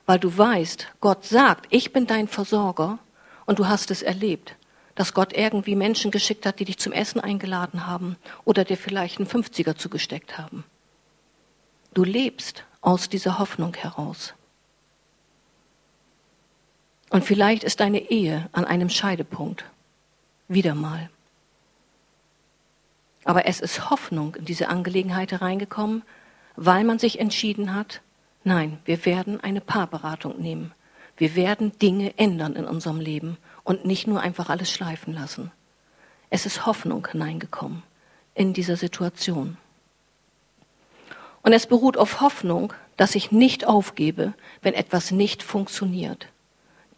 weil 0.06 0.20
du 0.20 0.38
weißt, 0.38 0.86
Gott 1.00 1.24
sagt, 1.24 1.66
ich 1.70 1.92
bin 1.92 2.06
dein 2.06 2.28
Versorger 2.28 3.00
und 3.44 3.58
du 3.58 3.66
hast 3.66 3.90
es 3.90 4.02
erlebt, 4.02 4.54
dass 4.94 5.14
Gott 5.14 5.32
irgendwie 5.32 5.74
Menschen 5.74 6.12
geschickt 6.12 6.46
hat, 6.46 6.60
die 6.60 6.64
dich 6.64 6.78
zum 6.78 6.92
Essen 6.92 7.18
eingeladen 7.18 7.88
haben 7.88 8.14
oder 8.44 8.64
dir 8.64 8.76
vielleicht 8.76 9.18
einen 9.18 9.26
50er 9.26 9.74
zugesteckt 9.74 10.38
haben. 10.38 10.62
Du 11.92 12.04
lebst 12.04 12.62
aus 12.82 13.08
dieser 13.08 13.40
Hoffnung 13.40 13.74
heraus. 13.74 14.34
Und 17.14 17.22
vielleicht 17.24 17.62
ist 17.62 17.78
deine 17.78 18.10
Ehe 18.10 18.48
an 18.50 18.64
einem 18.64 18.90
Scheidepunkt. 18.90 19.64
Wieder 20.48 20.74
mal. 20.74 21.08
Aber 23.22 23.46
es 23.46 23.60
ist 23.60 23.88
Hoffnung 23.88 24.34
in 24.34 24.46
diese 24.46 24.66
Angelegenheit 24.66 25.30
hereingekommen, 25.30 26.02
weil 26.56 26.82
man 26.82 26.98
sich 26.98 27.20
entschieden 27.20 27.72
hat, 27.72 28.00
nein, 28.42 28.78
wir 28.84 29.06
werden 29.06 29.40
eine 29.40 29.60
Paarberatung 29.60 30.40
nehmen. 30.40 30.72
Wir 31.16 31.36
werden 31.36 31.78
Dinge 31.78 32.18
ändern 32.18 32.56
in 32.56 32.64
unserem 32.64 32.98
Leben 32.98 33.36
und 33.62 33.84
nicht 33.84 34.08
nur 34.08 34.20
einfach 34.20 34.50
alles 34.50 34.72
schleifen 34.72 35.14
lassen. 35.14 35.52
Es 36.30 36.46
ist 36.46 36.66
Hoffnung 36.66 37.06
hineingekommen 37.06 37.84
in 38.34 38.54
dieser 38.54 38.76
Situation. 38.76 39.56
Und 41.42 41.52
es 41.52 41.68
beruht 41.68 41.96
auf 41.96 42.20
Hoffnung, 42.20 42.72
dass 42.96 43.14
ich 43.14 43.30
nicht 43.30 43.68
aufgebe, 43.68 44.34
wenn 44.62 44.74
etwas 44.74 45.12
nicht 45.12 45.44
funktioniert. 45.44 46.26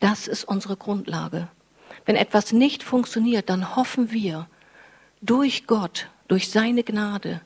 Das 0.01 0.27
ist 0.29 0.45
unsere 0.45 0.77
Grundlage. 0.77 1.49
Wenn 2.05 2.17
etwas 2.17 2.53
nicht 2.53 2.83
funktioniert, 2.83 3.49
dann 3.49 3.77
hoffen 3.77 4.13
wir, 4.13 4.47
durch 5.21 5.67
Gott 5.67 6.09
durch 6.29 6.51
seine 6.51 6.83
Gnade 6.83 7.41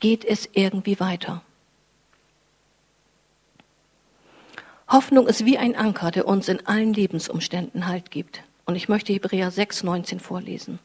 geht 0.00 0.24
es 0.24 0.48
irgendwie 0.52 1.00
weiter. 1.00 1.42
Hoffnung 4.88 5.26
ist 5.26 5.44
wie 5.44 5.58
ein 5.58 5.74
Anker, 5.74 6.10
der 6.10 6.26
uns 6.26 6.48
in 6.48 6.64
allen 6.66 6.92
Lebensumständen 6.92 7.86
Halt 7.86 8.10
gibt. 8.10 8.42
Und 8.66 8.76
ich 8.76 8.88
möchte 8.88 9.12
Hebräer 9.12 9.50
6, 9.50 9.82
19 9.82 10.20
vorlesen. 10.20 10.78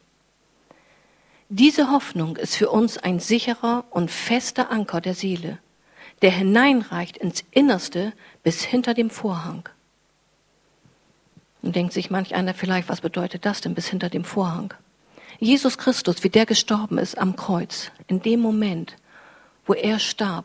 Diese 1.48 1.90
Hoffnung 1.90 2.36
ist 2.36 2.56
für 2.56 2.70
uns 2.70 2.96
ein 2.96 3.20
sicherer 3.20 3.84
und 3.90 4.10
fester 4.10 4.70
Anker 4.70 5.00
der 5.00 5.14
Seele, 5.14 5.58
der 6.22 6.30
hineinreicht 6.30 7.16
ins 7.16 7.44
Innerste 7.50 8.12
bis 8.42 8.62
hinter 8.62 8.94
dem 8.94 9.10
Vorhang. 9.10 9.68
Und 11.62 11.76
denkt 11.76 11.92
sich 11.92 12.10
manch 12.10 12.34
einer 12.34 12.54
vielleicht, 12.54 12.88
was 12.88 13.00
bedeutet 13.00 13.46
das 13.46 13.60
denn 13.60 13.74
bis 13.74 13.86
hinter 13.86 14.08
dem 14.08 14.24
Vorhang? 14.24 14.74
Jesus 15.38 15.78
Christus, 15.78 16.22
wie 16.24 16.28
der 16.28 16.46
gestorben 16.46 16.98
ist 16.98 17.18
am 17.18 17.36
Kreuz, 17.36 17.90
in 18.08 18.20
dem 18.20 18.40
Moment, 18.40 18.96
wo 19.64 19.74
er 19.74 19.98
starb, 19.98 20.44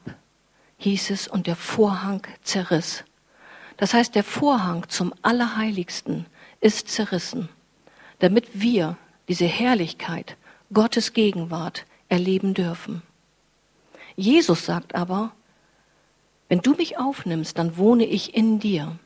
hieß 0.78 1.10
es, 1.10 1.28
und 1.28 1.48
der 1.48 1.56
Vorhang 1.56 2.26
zerriss. 2.44 3.04
Das 3.78 3.94
heißt, 3.94 4.16
der 4.16 4.24
Vorhang 4.24 4.88
zum 4.90 5.14
Allerheiligsten 5.22 6.26
ist 6.62 6.90
zerrissen, 6.90 7.50
damit 8.20 8.48
wir 8.54 8.98
diese 9.28 9.46
Herrlichkeit, 9.46 10.38
Gottes 10.74 11.14
Gegenwart 11.14 11.86
erleben 12.10 12.54
dürfen. 12.54 13.02
Jesus 14.16 14.66
sagt 14.66 14.96
aber, 14.96 15.32
wenn 16.50 16.62
du 16.62 16.74
mich 16.74 16.98
aufnimmst, 16.98 17.58
dann 17.58 17.78
wohne 17.78 18.06
ich 18.06 18.34
in 18.36 18.60
dir. 18.60 18.98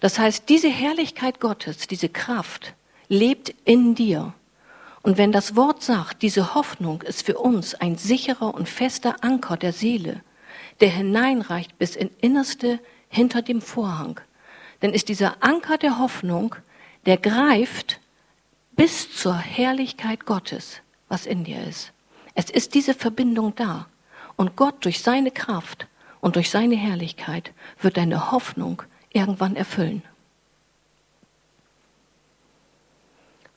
Das 0.00 0.18
heißt, 0.18 0.48
diese 0.48 0.68
Herrlichkeit 0.68 1.40
Gottes, 1.40 1.86
diese 1.86 2.08
Kraft 2.08 2.74
lebt 3.08 3.54
in 3.64 3.94
dir. 3.94 4.32
Und 5.02 5.18
wenn 5.18 5.32
das 5.32 5.56
Wort 5.56 5.82
sagt, 5.82 6.22
diese 6.22 6.54
Hoffnung 6.54 7.02
ist 7.02 7.24
für 7.24 7.38
uns 7.38 7.74
ein 7.74 7.96
sicherer 7.96 8.54
und 8.54 8.68
fester 8.68 9.16
Anker 9.22 9.56
der 9.56 9.72
Seele, 9.72 10.22
der 10.80 10.90
hineinreicht 10.90 11.78
bis 11.78 11.96
in 11.96 12.10
Innerste 12.20 12.80
hinter 13.08 13.42
dem 13.42 13.60
Vorhang, 13.60 14.20
dann 14.80 14.92
ist 14.92 15.08
dieser 15.08 15.42
Anker 15.42 15.78
der 15.78 15.98
Hoffnung, 15.98 16.56
der 17.06 17.16
greift 17.16 18.00
bis 18.72 19.14
zur 19.14 19.36
Herrlichkeit 19.36 20.24
Gottes, 20.24 20.80
was 21.08 21.26
in 21.26 21.44
dir 21.44 21.62
ist. 21.64 21.92
Es 22.34 22.48
ist 22.48 22.74
diese 22.74 22.94
Verbindung 22.94 23.54
da. 23.54 23.86
Und 24.36 24.56
Gott 24.56 24.84
durch 24.84 25.02
seine 25.02 25.30
Kraft 25.30 25.86
und 26.20 26.36
durch 26.36 26.48
seine 26.48 26.76
Herrlichkeit 26.76 27.52
wird 27.80 27.98
deine 27.98 28.30
Hoffnung 28.32 28.82
irgendwann 29.12 29.56
erfüllen. 29.56 30.02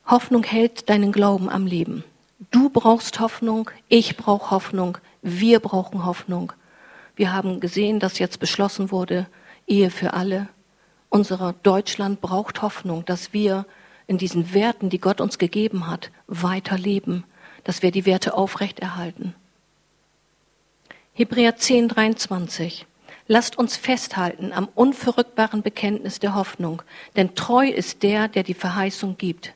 Hoffnung 0.06 0.44
hält 0.44 0.88
deinen 0.90 1.12
Glauben 1.12 1.48
am 1.48 1.66
Leben. 1.66 2.04
Du 2.50 2.68
brauchst 2.68 3.20
Hoffnung, 3.20 3.70
ich 3.88 4.16
brauche 4.16 4.50
Hoffnung, 4.50 4.98
wir 5.22 5.60
brauchen 5.60 6.04
Hoffnung. 6.04 6.52
Wir 7.16 7.32
haben 7.32 7.60
gesehen, 7.60 8.00
dass 8.00 8.18
jetzt 8.18 8.38
beschlossen 8.38 8.90
wurde, 8.90 9.26
Ehe 9.66 9.90
für 9.90 10.12
alle. 10.12 10.48
Unser 11.08 11.54
Deutschland 11.62 12.20
braucht 12.20 12.60
Hoffnung, 12.60 13.04
dass 13.06 13.32
wir 13.32 13.64
in 14.06 14.18
diesen 14.18 14.52
Werten, 14.52 14.90
die 14.90 14.98
Gott 14.98 15.20
uns 15.20 15.38
gegeben 15.38 15.86
hat, 15.86 16.10
weiterleben, 16.26 17.24
dass 17.62 17.82
wir 17.82 17.90
die 17.90 18.04
Werte 18.04 18.34
aufrechterhalten. 18.34 19.34
Hebräer 21.14 21.56
10, 21.56 21.88
23. 21.88 22.86
Lasst 23.26 23.56
uns 23.56 23.76
festhalten 23.76 24.52
am 24.52 24.68
unverrückbaren 24.74 25.62
Bekenntnis 25.62 26.18
der 26.18 26.34
Hoffnung, 26.34 26.82
denn 27.16 27.34
treu 27.34 27.66
ist 27.66 28.02
der, 28.02 28.28
der 28.28 28.42
die 28.42 28.54
Verheißung 28.54 29.16
gibt. 29.16 29.54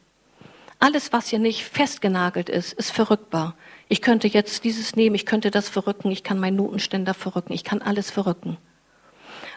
Alles, 0.78 1.12
was 1.12 1.28
hier 1.28 1.38
nicht 1.38 1.64
festgenagelt 1.64 2.48
ist, 2.48 2.72
ist 2.72 2.92
verrückbar. 2.92 3.56
Ich 3.88 4.00
könnte 4.00 4.28
jetzt 4.28 4.64
dieses 4.64 4.96
nehmen, 4.96 5.16
ich 5.16 5.26
könnte 5.26 5.50
das 5.50 5.68
verrücken, 5.68 6.10
ich 6.10 6.22
kann 6.22 6.38
meinen 6.38 6.56
Notenständer 6.56 7.12
verrücken, 7.12 7.52
ich 7.52 7.64
kann 7.64 7.82
alles 7.82 8.10
verrücken. 8.10 8.56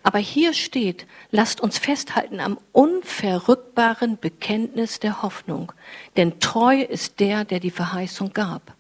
Aber 0.04 0.18
hier 0.18 0.54
steht, 0.54 1.06
lasst 1.30 1.62
uns 1.62 1.78
festhalten 1.78 2.40
am 2.40 2.58
unverrückbaren 2.72 4.18
Bekenntnis 4.18 5.00
der 5.00 5.22
Hoffnung, 5.22 5.72
denn 6.18 6.40
treu 6.40 6.82
ist 6.82 7.20
der, 7.20 7.46
der 7.46 7.60
die 7.60 7.72
Verheißung 7.72 8.34
gab. 8.34 8.74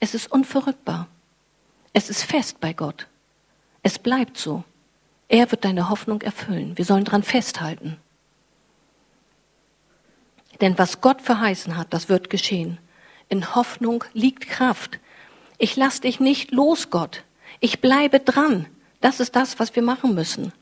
Es 0.00 0.14
ist 0.14 0.32
unverrückbar. 0.32 1.08
Es 1.92 2.10
ist 2.10 2.24
fest 2.24 2.58
bei 2.58 2.72
Gott. 2.72 3.06
Es 3.86 4.00
bleibt 4.00 4.36
so. 4.36 4.64
Er 5.28 5.48
wird 5.52 5.64
deine 5.64 5.88
Hoffnung 5.88 6.20
erfüllen. 6.20 6.76
Wir 6.76 6.84
sollen 6.84 7.04
dran 7.04 7.22
festhalten. 7.22 7.98
Denn 10.60 10.76
was 10.76 11.00
Gott 11.00 11.22
verheißen 11.22 11.76
hat, 11.76 11.94
das 11.94 12.08
wird 12.08 12.28
geschehen. 12.28 12.78
In 13.28 13.54
Hoffnung 13.54 14.02
liegt 14.12 14.48
Kraft. 14.48 14.98
Ich 15.58 15.76
lass 15.76 16.00
dich 16.00 16.18
nicht 16.18 16.50
los, 16.50 16.90
Gott. 16.90 17.22
Ich 17.60 17.80
bleibe 17.80 18.18
dran. 18.18 18.66
Das 19.00 19.20
ist 19.20 19.36
das, 19.36 19.60
was 19.60 19.76
wir 19.76 19.84
machen 19.84 20.16
müssen. 20.16 20.52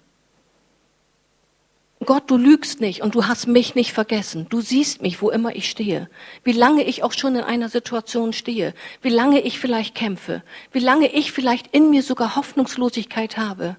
Gott, 2.04 2.30
du 2.30 2.36
lügst 2.36 2.80
nicht 2.80 3.02
und 3.02 3.14
du 3.14 3.26
hast 3.26 3.46
mich 3.46 3.74
nicht 3.74 3.92
vergessen. 3.92 4.46
Du 4.48 4.60
siehst 4.60 5.02
mich, 5.02 5.20
wo 5.22 5.30
immer 5.30 5.54
ich 5.54 5.68
stehe. 5.68 6.08
Wie 6.42 6.52
lange 6.52 6.82
ich 6.82 7.02
auch 7.02 7.12
schon 7.12 7.36
in 7.36 7.42
einer 7.42 7.68
Situation 7.68 8.32
stehe. 8.32 8.74
Wie 9.02 9.10
lange 9.10 9.40
ich 9.40 9.58
vielleicht 9.58 9.94
kämpfe. 9.94 10.42
Wie 10.72 10.80
lange 10.80 11.12
ich 11.12 11.32
vielleicht 11.32 11.68
in 11.74 11.90
mir 11.90 12.02
sogar 12.02 12.36
Hoffnungslosigkeit 12.36 13.36
habe. 13.36 13.76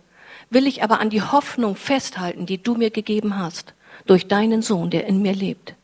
Will 0.50 0.68
ich 0.68 0.84
aber 0.84 1.00
an 1.00 1.10
die 1.10 1.22
Hoffnung 1.22 1.76
festhalten, 1.76 2.46
die 2.46 2.62
du 2.62 2.76
mir 2.76 2.92
gegeben 2.92 3.38
hast. 3.38 3.74
Durch 4.06 4.28
deinen 4.28 4.62
Sohn, 4.62 4.90
der 4.90 5.08
in 5.08 5.22
mir 5.22 5.34
lebt. 5.34 5.76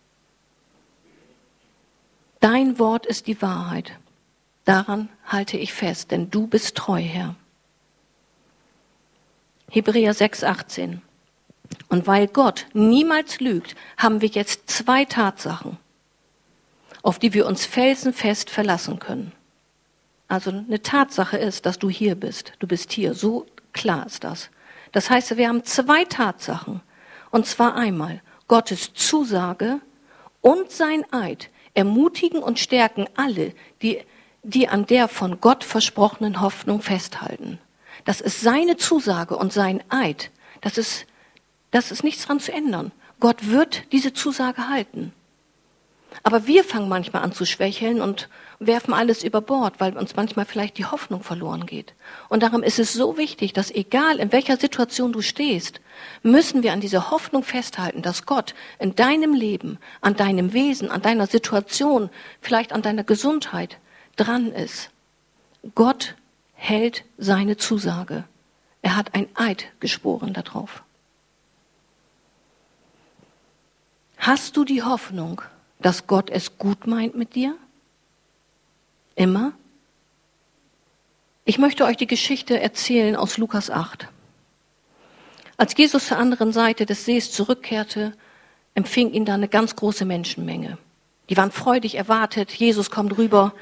Dein 2.39 2.79
Wort 2.79 3.05
ist 3.05 3.27
die 3.27 3.41
Wahrheit. 3.41 3.93
Daran 4.65 5.10
halte 5.25 5.57
ich 5.57 5.74
fest, 5.74 6.12
denn 6.12 6.29
du 6.29 6.48
bist 6.48 6.75
treu, 6.75 7.00
Herr. 7.00 7.36
Hebräer 9.69 10.13
6,18. 10.13 11.00
Und 11.90 12.08
weil 12.08 12.28
Gott 12.28 12.68
niemals 12.74 13.40
lügt, 13.40 13.75
haben 13.98 14.22
wir 14.22 14.30
jetzt 14.30 14.70
zwei 14.70 15.06
Tatsachen, 15.06 15.78
auf 17.01 17.20
die 17.20 17.34
wir 17.34 17.46
uns 17.46 17.66
felsenfest 17.66 18.50
verlassen 18.50 19.00
können. 19.00 19.32
Also 20.28 20.50
eine 20.51 20.82
Tatsache 20.82 21.38
ist, 21.38 21.66
dass 21.66 21.78
du 21.80 21.90
hier 21.90 22.16
bist. 22.16 22.54
Du 22.60 22.68
bist 22.68 22.94
hier. 22.94 23.13
So 23.13 23.46
klar 23.74 24.06
ist 24.06 24.24
das. 24.24 24.50
Das 24.94 25.10
heißt, 25.10 25.36
wir 25.36 25.50
haben 25.50 25.66
zwei 25.66 26.06
Tatsachen. 26.06 26.82
Und 27.32 27.46
zwar 27.46 27.75
einmal, 27.75 28.22
Gottes 28.48 28.94
Zusage 28.94 29.80
und 30.42 30.72
sein 30.72 31.06
Eid 31.12 31.50
ermutigen 31.74 32.44
und 32.44 32.60
stärken 32.60 33.08
alle, 33.16 33.54
die, 33.82 34.01
die 34.44 34.68
an 34.68 34.86
der 34.86 35.08
von 35.08 35.40
Gott 35.40 35.63
versprochenen 35.63 36.42
Hoffnung 36.42 36.82
festhalten. 36.82 37.60
Das 38.06 38.22
ist 38.22 38.42
seine 38.42 38.78
Zusage 38.78 39.38
und 39.38 39.54
sein 39.54 39.84
Eid. 39.90 40.32
Das 40.62 40.78
ist, 40.78 41.06
das 41.72 41.92
ist 41.92 42.04
nichts 42.04 42.25
dran 42.25 42.40
zu 42.40 42.51
ändern. 42.51 42.92
Gott 43.20 43.50
wird 43.50 43.84
diese 43.92 44.13
Zusage 44.13 44.70
halten. 44.70 45.13
Aber 46.24 46.46
wir 46.46 46.63
fangen 46.63 46.90
manchmal 46.90 47.24
an 47.24 47.32
zu 47.32 47.46
schwächeln 47.46 48.01
und 48.01 48.28
werfen 48.60 48.94
alles 48.94 49.24
über 49.24 49.42
Bord, 49.42 49.80
weil 49.80 49.98
uns 49.98 50.16
manchmal 50.16 50.46
vielleicht 50.46 50.78
die 50.78 50.86
Hoffnung 50.86 51.24
verloren 51.24 51.66
geht. 51.66 51.94
Und 52.30 52.44
darum 52.44 52.63
ist 52.63 52.80
es 52.80 52.94
so 52.94 53.18
wichtig, 53.18 53.54
dass 53.54 53.72
egal 53.72 54.20
in 54.20 54.32
welcher 54.32 54.58
Situation 54.58 55.13
du 55.13 55.22
stehst, 55.22 55.80
müssen 56.22 56.63
wir 56.63 56.74
an 56.74 56.82
dieser 56.82 57.12
Hoffnung 57.12 57.44
festhalten, 57.44 58.01
dass 58.01 58.25
Gott 58.25 58.54
in 58.78 58.96
deinem 58.96 59.34
Leben, 59.34 59.80
an 60.01 60.16
deinem 60.16 60.54
Wesen, 60.54 60.92
an 60.92 61.01
deiner 61.01 61.28
Situation, 61.28 62.10
vielleicht 62.42 62.74
an 62.74 62.82
deiner 62.82 63.04
Gesundheit 63.04 63.78
dran 64.16 64.51
ist. 64.51 64.90
Gott 65.74 66.16
hält 66.54 67.04
seine 67.18 67.58
Zusage. 67.58 68.25
Er 68.82 68.96
hat 68.96 69.13
ein 69.16 69.28
Eid 69.36 69.68
geschworen 69.80 70.34
darauf. 70.34 70.84
Hast 74.22 74.56
du 74.56 74.66
die 74.66 74.84
Hoffnung, 74.84 75.42
dass 75.80 76.06
Gott 76.06 76.30
es 76.30 76.60
gut 76.60 76.86
meint 76.86 77.16
mit 77.16 77.34
dir? 77.34 77.58
Immer? 79.16 79.54
Ich 81.44 81.58
möchte 81.58 81.86
euch 81.86 81.98
die 81.98 82.06
Geschichte 82.06 82.60
erzählen 82.60 83.16
aus 83.16 83.40
Lukas 83.40 83.72
8. 83.72 84.10
Als 85.58 85.75
Jesus 85.75 86.06
zur 86.06 86.20
anderen 86.20 86.54
Seite 86.54 86.86
des 86.86 87.04
Sees 87.04 87.32
zurückkehrte, 87.32 88.13
empfing 88.75 89.12
ihn 89.12 89.25
da 89.25 89.34
eine 89.34 89.48
ganz 89.48 89.75
große 89.75 90.06
Menschenmenge. 90.06 90.78
Die 91.32 91.38
waren 91.38 91.51
freudig 91.51 91.96
erwartet, 91.96 92.51
Jesus 92.51 92.92
kommt 92.92 93.18
rüber. 93.18 93.56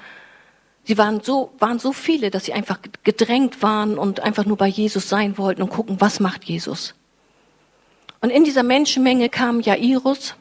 Sie 0.84 0.98
waren 0.98 1.22
so, 1.22 1.54
waren 1.60 1.80
so 1.80 1.94
viele, 1.94 2.32
dass 2.32 2.44
sie 2.44 2.54
einfach 2.54 2.80
gedrängt 3.06 3.64
waren 3.64 3.98
und 3.98 4.20
einfach 4.20 4.44
nur 4.44 4.58
bei 4.58 4.68
Jesus 4.68 5.08
sein 5.08 5.38
wollten 5.38 5.62
und 5.62 5.70
gucken, 5.70 6.02
was 6.02 6.20
macht 6.20 6.44
Jesus. 6.44 6.96
Und 8.20 8.30
in 8.30 8.44
dieser 8.44 8.64
Menschenmenge 8.64 9.30
kam 9.30 9.62
Jairus, 9.62 10.36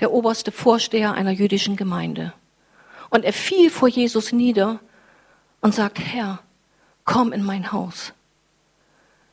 der 0.00 0.12
oberste 0.12 0.52
Vorsteher 0.52 1.14
einer 1.14 1.30
jüdischen 1.30 1.76
Gemeinde. 1.76 2.32
Und 3.10 3.24
er 3.24 3.32
fiel 3.32 3.70
vor 3.70 3.88
Jesus 3.88 4.32
nieder 4.32 4.80
und 5.60 5.74
sagt, 5.74 5.98
Herr, 5.98 6.40
komm 7.04 7.32
in 7.32 7.42
mein 7.42 7.72
Haus. 7.72 8.12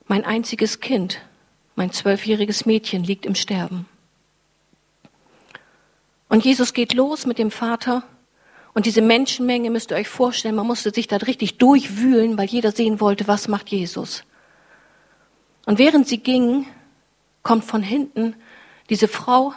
Mein 0.08 0.25
einziges 0.25 0.79
Kind, 0.79 1.22
mein 1.75 1.91
zwölfjähriges 1.91 2.65
Mädchen 2.65 3.03
liegt 3.03 3.25
im 3.25 3.36
Sterben. 3.36 3.88
Und 6.29 6.46
Jesus 6.46 6.74
geht 6.74 6.93
los 6.93 7.25
mit 7.25 7.38
dem 7.38 7.51
Vater 7.51 8.03
und 8.74 8.86
diese 8.86 9.01
Menschenmenge 9.01 9.70
müsst 9.70 9.91
ihr 9.91 9.98
euch 9.98 10.08
vorstellen, 10.08 10.55
man 10.55 10.65
musste 10.65 10.91
sich 10.91 11.08
da 11.08 11.17
richtig 11.17 11.58
durchwühlen, 11.58 12.38
weil 12.38 12.48
jeder 12.48 12.72
sehen 12.72 13.00
wollte, 13.00 13.27
was 13.27 13.48
macht 13.48 13.70
Jesus. 13.70 14.24
Und 15.65 15.77
während 15.77 16.08
sie 16.08 16.17
gingen, 16.17 16.65
kommt 17.43 17.63
von 17.63 17.84
hinten 17.84 18.36
diese 18.89 19.08
Frau 19.08 19.53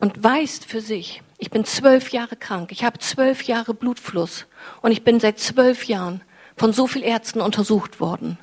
und 0.00 0.22
weiß 0.22 0.60
für 0.66 0.80
sich, 0.80 1.22
ich 1.38 1.50
bin 1.50 1.64
zwölf 1.64 2.10
Jahre 2.10 2.36
krank, 2.36 2.72
ich 2.72 2.84
habe 2.84 2.98
zwölf 2.98 3.42
Jahre 3.44 3.74
Blutfluss 3.74 4.46
und 4.82 4.92
ich 4.92 5.04
bin 5.04 5.20
seit 5.20 5.38
zwölf 5.38 5.84
Jahren 5.84 6.22
von 6.56 6.72
so 6.72 6.86
vielen 6.86 7.04
Ärzten 7.04 7.40
untersucht 7.40 8.00
worden. 8.00 8.38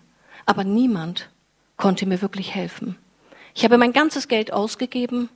Aber 0.46 0.64
niemand 0.64 1.30
konnte 1.78 2.06
mir 2.06 2.22
wirklich 2.22 2.54
helfen. 2.56 2.98
Ich 3.54 3.64
habe 3.64 3.78
mein 3.78 3.94
ganzes 3.94 4.28
Geld 4.28 4.52
ausgegeben 4.52 5.30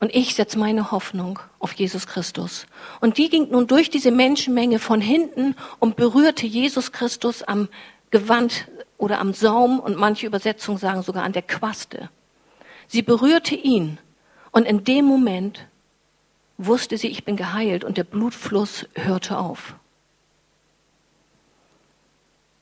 und 0.00 0.14
ich 0.14 0.34
setze 0.34 0.58
meine 0.58 0.90
Hoffnung 0.90 1.38
auf 1.58 1.72
Jesus 1.72 2.06
Christus. 2.06 2.66
Und 3.00 3.18
die 3.18 3.28
ging 3.28 3.50
nun 3.50 3.66
durch 3.66 3.90
diese 3.90 4.10
Menschenmenge 4.10 4.78
von 4.78 5.00
hinten 5.00 5.54
und 5.78 5.96
berührte 5.96 6.46
Jesus 6.46 6.92
Christus 6.92 7.42
am 7.42 7.68
Gewand 8.10 8.68
oder 8.98 9.18
am 9.20 9.32
Saum 9.32 9.80
und 9.80 9.96
manche 9.96 10.26
Übersetzungen 10.26 10.78
sagen 10.78 11.02
sogar 11.02 11.24
an 11.24 11.32
der 11.32 11.42
Quaste. 11.42 12.10
Sie 12.86 13.02
berührte 13.02 13.54
ihn 13.54 13.98
und 14.54 14.66
in 14.66 14.84
dem 14.84 15.04
Moment 15.04 15.66
wusste 16.58 16.96
sie, 16.96 17.08
ich 17.08 17.24
bin 17.24 17.36
geheilt 17.36 17.82
und 17.82 17.96
der 17.96 18.04
Blutfluss 18.04 18.86
hörte 18.94 19.36
auf. 19.36 19.74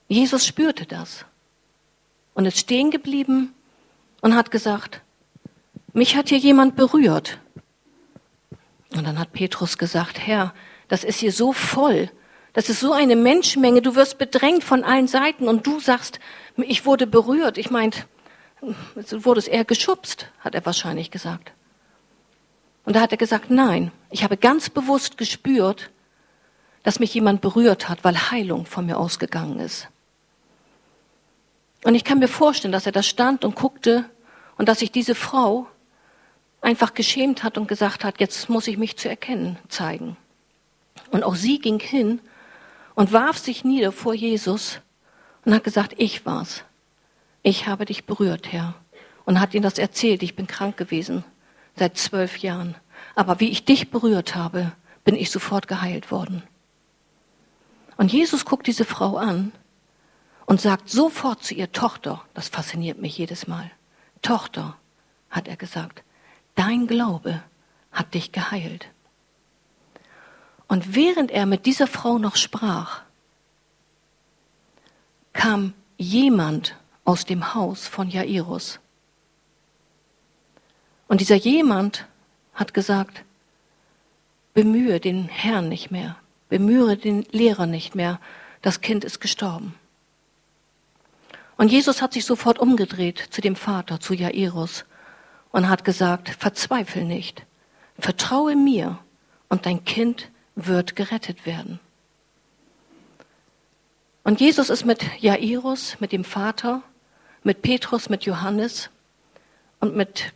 Jesus 0.09 0.46
spürte 0.46 0.87
das 0.87 1.26
und 2.33 2.46
ist 2.46 2.59
stehen 2.59 2.90
geblieben 2.90 3.52
und 4.22 4.35
hat 4.35 4.50
gesagt, 4.50 5.02
mich 5.92 6.16
hat 6.16 6.31
hier 6.31 6.38
jemand 6.38 6.76
berührt. 6.76 7.38
Und 8.94 9.07
dann 9.07 9.18
hat 9.18 9.35
Petrus 9.35 9.76
gesagt, 9.76 10.18
Herr, 10.18 10.55
das 10.88 11.05
ist 11.05 11.20
hier 11.20 11.33
so 11.33 11.52
voll, 11.52 12.11
das 12.55 12.70
ist 12.70 12.81
so 12.81 12.94
eine 12.94 13.16
Menschenmenge, 13.16 13.83
du 13.83 13.96
wirst 13.96 14.16
bedrängt 14.16 14.64
von 14.64 14.83
allen 14.83 15.09
Seiten 15.09 15.46
und 15.46 15.66
du 15.66 15.78
sagst, 15.78 16.20
ich 16.57 16.87
wurde 16.87 17.07
berührt. 17.07 17.59
Ich 17.59 17.70
meint, 17.70 18.07
du 18.62 19.24
wurdest 19.26 19.48
eher 19.48 19.66
geschubst, 19.66 20.28
hat 20.40 20.55
er 20.55 20.64
wahrscheinlich 20.64 21.11
gesagt. 21.11 21.52
Und 22.84 22.96
da 22.96 23.00
hat 23.00 23.12
er 23.12 23.18
gesagt, 23.18 23.50
nein, 23.50 23.92
ich 24.10 24.24
habe 24.24 24.36
ganz 24.36 24.70
bewusst 24.70 25.16
gespürt, 25.16 25.90
dass 26.82 26.98
mich 26.98 27.14
jemand 27.14 27.40
berührt 27.40 27.88
hat, 27.88 28.02
weil 28.02 28.30
Heilung 28.30 28.66
von 28.66 28.86
mir 28.86 28.98
ausgegangen 28.98 29.60
ist. 29.60 29.88
Und 31.84 31.94
ich 31.94 32.04
kann 32.04 32.18
mir 32.18 32.28
vorstellen, 32.28 32.72
dass 32.72 32.86
er 32.86 32.92
da 32.92 33.02
stand 33.02 33.44
und 33.44 33.54
guckte 33.54 34.04
und 34.56 34.68
dass 34.68 34.80
sich 34.80 34.90
diese 34.90 35.14
Frau 35.14 35.66
einfach 36.60 36.94
geschämt 36.94 37.42
hat 37.42 37.58
und 37.58 37.68
gesagt 37.68 38.04
hat, 38.04 38.20
jetzt 38.20 38.48
muss 38.48 38.68
ich 38.68 38.78
mich 38.78 38.96
zu 38.96 39.08
erkennen 39.08 39.58
zeigen. 39.68 40.16
Und 41.10 41.24
auch 41.24 41.34
sie 41.34 41.58
ging 41.58 41.80
hin 41.80 42.20
und 42.94 43.12
warf 43.12 43.38
sich 43.38 43.64
nieder 43.64 43.92
vor 43.92 44.14
Jesus 44.14 44.80
und 45.44 45.54
hat 45.54 45.64
gesagt, 45.64 45.94
ich 45.98 46.24
war's. 46.26 46.64
Ich 47.42 47.66
habe 47.66 47.84
dich 47.84 48.06
berührt, 48.06 48.52
Herr. 48.52 48.74
Und 49.24 49.40
hat 49.40 49.54
ihm 49.54 49.62
das 49.62 49.78
erzählt, 49.78 50.22
ich 50.22 50.36
bin 50.36 50.46
krank 50.46 50.76
gewesen 50.76 51.24
seit 51.76 51.96
zwölf 51.96 52.38
Jahren. 52.38 52.74
Aber 53.14 53.40
wie 53.40 53.50
ich 53.50 53.64
dich 53.64 53.90
berührt 53.90 54.35
habe, 54.35 54.72
bin 55.04 55.14
ich 55.14 55.30
sofort 55.30 55.68
geheilt 55.68 56.11
worden. 56.11 56.42
Und 57.96 58.12
Jesus 58.12 58.44
guckt 58.44 58.66
diese 58.66 58.85
Frau 58.85 59.16
an 59.16 59.52
und 60.46 60.61
sagt 60.61 60.88
sofort 60.88 61.42
zu 61.42 61.54
ihr 61.54 61.72
Tochter, 61.72 62.22
das 62.35 62.48
fasziniert 62.48 62.98
mich 62.98 63.16
jedes 63.18 63.46
Mal, 63.46 63.70
Tochter, 64.22 64.76
hat 65.30 65.48
er 65.48 65.56
gesagt, 65.56 66.02
dein 66.54 66.87
Glaube 66.87 67.42
hat 67.90 68.14
dich 68.14 68.32
geheilt. 68.32 68.88
Und 70.68 70.94
während 70.94 71.30
er 71.30 71.46
mit 71.46 71.66
dieser 71.66 71.87
Frau 71.87 72.18
noch 72.18 72.37
sprach, 72.37 73.02
kam 75.32 75.74
jemand 75.98 76.76
aus 77.04 77.24
dem 77.24 77.54
Haus 77.54 77.87
von 77.87 78.08
Jairus 78.08 78.80
und 81.12 81.20
dieser 81.20 81.37
jemand 81.37 82.07
hat 82.55 82.72
gesagt, 82.72 83.22
bemühe 84.55 84.98
den 84.98 85.29
Herrn 85.29 85.68
nicht 85.68 85.90
mehr, 85.90 86.16
bemühe 86.48 86.96
den 86.96 87.27
Lehrer 87.33 87.66
nicht 87.66 87.94
mehr, 87.94 88.18
das 88.62 88.81
Kind 88.81 89.05
ist 89.05 89.20
gestorben. 89.20 89.75
Und 91.59 91.70
Jesus 91.70 92.01
hat 92.01 92.14
sich 92.14 92.25
sofort 92.25 92.59
umgedreht 92.59 93.18
zu 93.29 93.42
dem 93.42 93.57
Vater, 93.57 94.01
zu 94.01 94.14
Jairus, 94.14 94.87
und 95.51 95.68
hat 95.68 95.85
gesagt, 95.85 96.31
verzweifel 96.31 97.05
nicht, 97.05 97.44
vertraue 97.98 98.57
mir 98.57 98.98
und 99.51 99.66
dein 99.66 99.85
Kind 99.85 100.31
wird 100.55 100.96
gerettet 100.96 101.44
werden. 101.44 101.79
Und 104.25 104.40
Jesus 104.40 104.70
ist 104.70 104.87
mit 104.87 105.05
Jairus, 105.20 105.98
mit 106.01 106.12
dem 106.12 106.25
Vater, 106.25 106.83
mit 107.42 107.61
Petrus, 107.61 108.09
mit 108.09 108.25
Johannes 108.25 108.88
und 109.79 109.94
mit 109.94 110.33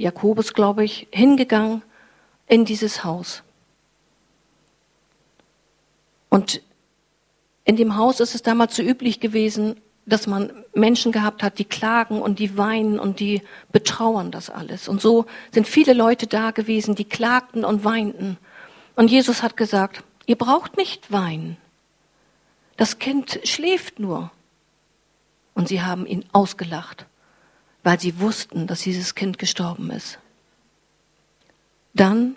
Jakobus, 0.00 0.54
glaube 0.54 0.84
ich, 0.84 1.08
hingegangen 1.10 1.82
in 2.46 2.64
dieses 2.64 3.04
Haus. 3.04 3.42
Und 6.28 6.62
in 7.64 7.76
dem 7.76 7.96
Haus 7.96 8.20
ist 8.20 8.34
es 8.34 8.42
damals 8.42 8.74
so 8.74 8.82
üblich 8.82 9.20
gewesen, 9.20 9.80
dass 10.06 10.26
man 10.26 10.64
Menschen 10.74 11.12
gehabt 11.12 11.42
hat, 11.42 11.58
die 11.58 11.64
klagen 11.64 12.20
und 12.20 12.38
die 12.38 12.56
weinen 12.56 12.98
und 12.98 13.20
die 13.20 13.42
betrauern 13.70 14.30
das 14.30 14.50
alles. 14.50 14.88
Und 14.88 15.00
so 15.00 15.26
sind 15.52 15.68
viele 15.68 15.92
Leute 15.92 16.26
da 16.26 16.50
gewesen, 16.50 16.94
die 16.94 17.04
klagten 17.04 17.64
und 17.64 17.84
weinten. 17.84 18.38
Und 18.96 19.10
Jesus 19.10 19.42
hat 19.42 19.56
gesagt, 19.56 20.02
ihr 20.26 20.36
braucht 20.36 20.76
nicht 20.76 21.12
weinen. 21.12 21.58
Das 22.76 22.98
Kind 22.98 23.40
schläft 23.44 24.00
nur. 24.00 24.32
Und 25.54 25.68
sie 25.68 25.82
haben 25.82 26.06
ihn 26.06 26.24
ausgelacht 26.32 27.06
weil 27.82 27.98
sie 27.98 28.20
wussten, 28.20 28.66
dass 28.66 28.82
dieses 28.82 29.14
Kind 29.14 29.38
gestorben 29.38 29.90
ist. 29.90 30.18
Dann 31.94 32.36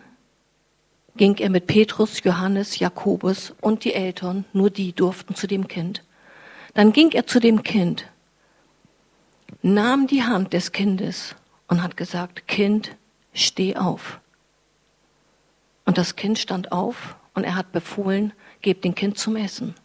ging 1.15 1.35
er 1.37 1.49
mit 1.49 1.67
Petrus, 1.67 2.23
Johannes, 2.23 2.79
Jakobus 2.79 3.53
und 3.61 3.83
die 3.83 3.93
Eltern, 3.93 4.45
nur 4.53 4.69
die 4.69 4.93
durften 4.93 5.35
zu 5.35 5.47
dem 5.47 5.67
Kind. 5.67 6.03
Dann 6.73 6.91
ging 6.91 7.11
er 7.11 7.27
zu 7.27 7.39
dem 7.39 7.61
Kind, 7.61 8.07
nahm 9.61 10.07
die 10.07 10.23
Hand 10.23 10.53
des 10.53 10.71
Kindes 10.71 11.35
und 11.67 11.83
hat 11.83 11.97
gesagt, 11.97 12.47
Kind, 12.47 12.95
steh 13.33 13.75
auf. 13.75 14.19
Und 15.85 15.97
das 15.97 16.15
Kind 16.15 16.39
stand 16.39 16.71
auf 16.71 17.15
und 17.33 17.43
er 17.43 17.55
hat 17.55 17.71
befohlen, 17.71 18.33
gebt 18.61 18.83
den 18.85 18.95
Kind 18.95 19.17
zum 19.17 19.35
Essen. 19.35 19.75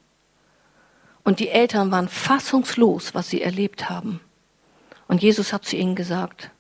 Und 1.25 1.41
die 1.41 1.49
Eltern 1.49 1.91
waren 1.91 2.09
fassungslos, 2.09 3.15
was 3.15 3.29
sie 3.29 3.43
erlebt 3.43 3.91
haben. 3.91 4.21
Und 5.09 5.23
Jesus 5.23 5.53
hat 5.53 5.65
zu 5.65 5.77
ihnen 5.77 5.97
gesagt, 5.97 6.51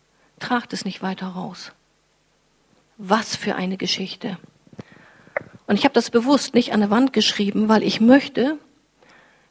tragt 0.41 0.73
es 0.73 0.85
nicht 0.85 1.03
weiter 1.03 1.29
raus. 1.29 1.73
Was 2.97 3.37
für 3.37 3.55
eine 3.55 3.77
Geschichte. 3.77 4.39
Und 5.67 5.79
ich 5.79 5.85
habe 5.85 5.95
das 5.95 6.11
bewusst 6.11 6.55
nicht 6.55 6.73
an 6.73 6.81
der 6.81 6.91
Wand 6.91 7.13
geschrieben, 7.13 7.69
weil 7.69 7.83
ich 7.83 8.01
möchte, 8.01 8.59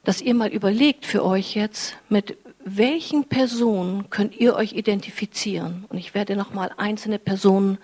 dass 0.04 0.20
ihr 0.20 0.34
mal 0.34 0.50
überlegt 0.50 1.06
für 1.06 1.24
euch 1.24 1.56
jetzt, 1.56 1.96
mit 2.10 2.38
welchen 2.66 3.26
Personen 3.26 4.10
könnt 4.10 4.36
ihr 4.36 4.56
euch 4.56 4.74
identifizieren? 4.74 5.86
Und 5.90 5.98
ich 5.98 6.14
werde 6.14 6.36
nochmal 6.36 6.72
einzelne 6.76 7.20
Personen 7.20 7.78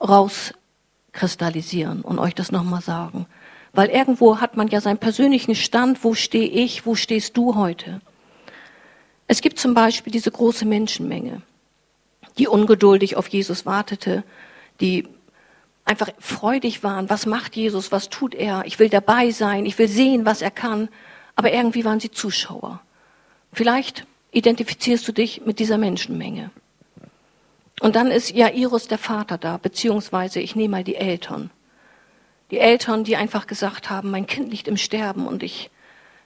rauskristallisieren 0.00 2.02
und 2.02 2.18
euch 2.18 2.34
das 2.34 2.52
nochmal 2.52 2.82
sagen. 2.82 3.26
Weil 3.72 3.88
irgendwo 3.88 4.40
hat 4.40 4.56
man 4.56 4.68
ja 4.68 4.80
seinen 4.80 4.98
persönlichen 4.98 5.54
Stand, 5.54 6.02
wo 6.02 6.14
stehe 6.14 6.48
ich, 6.48 6.86
wo 6.86 6.96
stehst 6.96 7.36
du 7.36 7.54
heute? 7.54 8.00
Es 9.30 9.42
gibt 9.42 9.60
zum 9.60 9.74
Beispiel 9.74 10.12
diese 10.12 10.32
große 10.32 10.64
Menschenmenge, 10.64 11.42
die 12.36 12.48
ungeduldig 12.48 13.14
auf 13.14 13.28
Jesus 13.28 13.64
wartete, 13.64 14.24
die 14.80 15.06
einfach 15.84 16.08
freudig 16.18 16.82
waren. 16.82 17.08
Was 17.08 17.26
macht 17.26 17.54
Jesus? 17.54 17.92
Was 17.92 18.08
tut 18.08 18.34
er? 18.34 18.64
Ich 18.66 18.80
will 18.80 18.88
dabei 18.88 19.30
sein. 19.30 19.66
Ich 19.66 19.78
will 19.78 19.86
sehen, 19.86 20.26
was 20.26 20.42
er 20.42 20.50
kann. 20.50 20.88
Aber 21.36 21.52
irgendwie 21.52 21.84
waren 21.84 22.00
sie 22.00 22.10
Zuschauer. 22.10 22.80
Vielleicht 23.52 24.04
identifizierst 24.32 25.06
du 25.06 25.12
dich 25.12 25.46
mit 25.46 25.60
dieser 25.60 25.78
Menschenmenge. 25.78 26.50
Und 27.78 27.94
dann 27.94 28.08
ist 28.08 28.32
Jairus 28.32 28.88
der 28.88 28.98
Vater 28.98 29.38
da, 29.38 29.58
beziehungsweise 29.58 30.40
ich 30.40 30.56
nehme 30.56 30.72
mal 30.78 30.84
die 30.84 30.96
Eltern. 30.96 31.50
Die 32.50 32.58
Eltern, 32.58 33.04
die 33.04 33.14
einfach 33.14 33.46
gesagt 33.46 33.90
haben, 33.90 34.10
mein 34.10 34.26
Kind 34.26 34.50
liegt 34.50 34.66
im 34.66 34.76
Sterben 34.76 35.28
und 35.28 35.44
ich, 35.44 35.70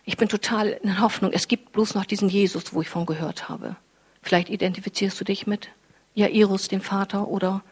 ich 0.05 0.17
bin 0.17 0.29
total 0.29 0.69
in 0.69 1.01
Hoffnung. 1.01 1.33
Es 1.33 1.49
gibt 1.49 1.73
bloß 1.73 1.95
noch 1.95 2.05
diesen 2.05 2.29
Jesus, 2.29 2.75
wo 2.75 2.83
ich 2.83 2.89
von 2.89 3.07
gehört 3.07 3.49
habe. 3.49 3.77
Vielleicht 4.23 4.49
identifizierst 4.49 5.21
du 5.21 5.25
dich 5.25 5.47
mit 5.47 5.69
Jairus, 6.15 6.69
dem 6.69 6.81
Vater, 6.81 7.29
oder 7.29 7.63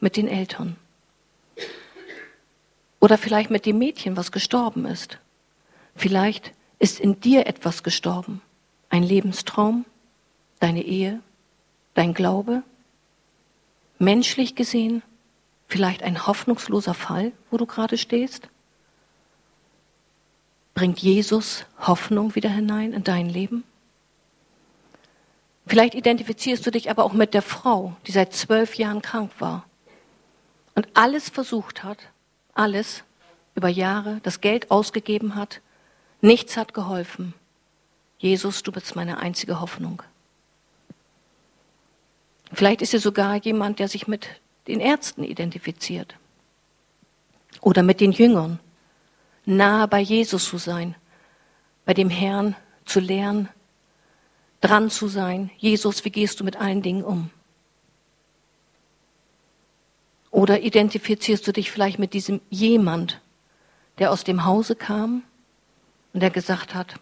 mit 0.00 0.16
den 0.16 0.28
Eltern. 0.28 0.76
Oder 3.00 3.18
vielleicht 3.18 3.50
mit 3.50 3.66
dem 3.66 3.78
Mädchen, 3.78 4.16
was 4.16 4.32
gestorben 4.32 4.84
ist. 4.84 5.18
Vielleicht 5.94 6.52
ist 6.78 7.00
in 7.00 7.20
dir 7.20 7.46
etwas 7.46 7.82
gestorben. 7.82 8.42
Ein 8.90 9.02
Lebenstraum, 9.02 9.84
deine 10.60 10.82
Ehe, 10.82 11.20
dein 11.94 12.14
Glaube. 12.14 12.62
Menschlich 13.98 14.54
gesehen 14.54 15.02
Vielleicht 15.68 16.02
ein 16.02 16.26
hoffnungsloser 16.26 16.94
Fall, 16.94 17.32
wo 17.50 17.58
du 17.58 17.66
gerade 17.66 17.98
stehst? 17.98 18.48
Bringt 20.78 21.00
Jesus 21.00 21.64
Hoffnung 21.80 22.36
wieder 22.36 22.50
hinein 22.50 22.92
in 22.92 23.02
dein 23.02 23.28
Leben? 23.28 23.64
Vielleicht 25.66 25.96
identifizierst 25.96 26.64
du 26.64 26.70
dich 26.70 26.88
aber 26.88 27.02
auch 27.02 27.14
mit 27.14 27.34
der 27.34 27.42
Frau, 27.42 27.96
die 28.06 28.12
seit 28.12 28.32
zwölf 28.32 28.76
Jahren 28.76 29.02
krank 29.02 29.32
war 29.40 29.66
und 30.76 30.86
alles 30.94 31.30
versucht 31.30 31.82
hat, 31.82 31.98
alles 32.54 33.02
über 33.56 33.66
Jahre, 33.66 34.20
das 34.22 34.40
Geld 34.40 34.70
ausgegeben 34.70 35.34
hat, 35.34 35.62
nichts 36.20 36.56
hat 36.56 36.74
geholfen. 36.74 37.34
Jesus, 38.18 38.62
du 38.62 38.70
bist 38.70 38.94
meine 38.94 39.18
einzige 39.18 39.60
Hoffnung. 39.60 40.04
Vielleicht 42.52 42.82
ist 42.82 42.92
sie 42.92 42.98
sogar 42.98 43.34
jemand, 43.34 43.80
der 43.80 43.88
sich 43.88 44.06
mit 44.06 44.28
den 44.68 44.78
Ärzten 44.78 45.24
identifiziert 45.24 46.14
oder 47.62 47.82
mit 47.82 48.00
den 48.00 48.12
Jüngern, 48.12 48.60
nahe 49.48 49.88
bei 49.88 50.00
Jesus 50.00 50.44
zu 50.44 50.58
sein, 50.58 50.94
bei 51.84 51.94
dem 51.94 52.10
Herrn 52.10 52.54
zu 52.84 53.00
lernen, 53.00 53.48
dran 54.60 54.90
zu 54.90 55.08
sein. 55.08 55.50
Jesus, 55.56 56.04
wie 56.04 56.10
gehst 56.10 56.38
du 56.38 56.44
mit 56.44 56.56
allen 56.56 56.82
Dingen 56.82 57.02
um? 57.02 57.30
Oder 60.30 60.60
identifizierst 60.60 61.46
du 61.46 61.52
dich 61.52 61.70
vielleicht 61.70 61.98
mit 61.98 62.12
diesem 62.12 62.40
jemand, 62.50 63.20
der 63.98 64.12
aus 64.12 64.22
dem 64.22 64.44
Hause 64.44 64.76
kam 64.76 65.22
und 66.12 66.20
der 66.20 66.30
gesagt 66.30 66.74
hat, 66.74 66.96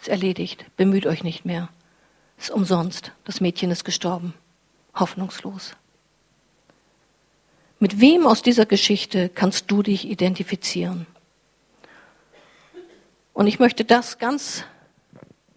ist 0.00 0.08
erledigt, 0.08 0.66
bemüht 0.76 1.06
euch 1.06 1.24
nicht 1.24 1.44
mehr, 1.44 1.68
ist 2.38 2.50
umsonst, 2.50 3.12
das 3.24 3.40
Mädchen 3.40 3.70
ist 3.70 3.84
gestorben, 3.84 4.34
hoffnungslos. 4.94 5.74
Mit 7.78 8.00
wem 8.00 8.26
aus 8.26 8.42
dieser 8.42 8.66
Geschichte 8.66 9.28
kannst 9.30 9.70
du 9.70 9.82
dich 9.82 10.08
identifizieren? 10.08 11.06
Und 13.32 13.46
ich 13.46 13.58
möchte 13.58 13.84
das 13.84 14.18
ganz 14.18 14.64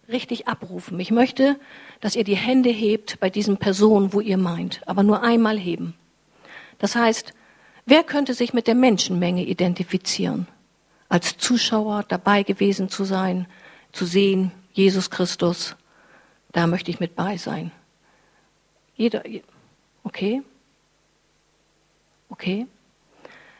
richtig 0.08 0.48
abrufen. 0.48 1.00
Ich 1.00 1.12
möchte, 1.12 1.60
dass 2.00 2.16
ihr 2.16 2.24
die 2.24 2.36
Hände 2.36 2.70
hebt 2.70 3.20
bei 3.20 3.30
diesen 3.30 3.58
Personen, 3.58 4.14
wo 4.14 4.22
ihr 4.22 4.38
meint, 4.38 4.82
aber 4.88 5.04
nur 5.04 5.24
einmal 5.24 5.58
heben. 5.58 5.96
Das 6.78 6.96
heißt, 6.96 7.34
wer 7.86 8.04
könnte 8.04 8.34
sich 8.34 8.54
mit 8.54 8.68
der 8.68 8.76
Menschenmenge 8.76 9.44
identifizieren? 9.44 10.48
Als 11.10 11.38
Zuschauer 11.38 12.04
dabei 12.08 12.44
gewesen 12.44 12.90
zu 12.90 13.04
sein, 13.04 13.48
zu 13.92 14.06
sehen, 14.06 14.52
Jesus 14.74 15.10
Christus, 15.10 15.76
da 16.52 16.68
möchte 16.68 16.92
ich 16.92 17.00
mit 17.00 17.16
bei 17.16 17.38
sein. 17.38 17.72
Jeder, 18.96 19.24
okay? 20.04 20.42
Okay? 22.30 22.68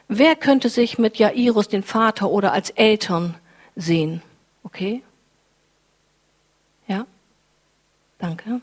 Wer 0.08 0.36
könnte 0.36 0.70
sich 0.70 0.98
mit 0.98 1.18
Jairus, 1.18 1.68
den 1.68 1.84
Vater, 1.84 2.30
oder 2.30 2.54
als 2.54 2.70
Eltern 2.72 3.36
sehen? 3.76 4.22
Okay? 4.64 5.04
Ja? 6.88 7.06
Danke. 8.18 8.62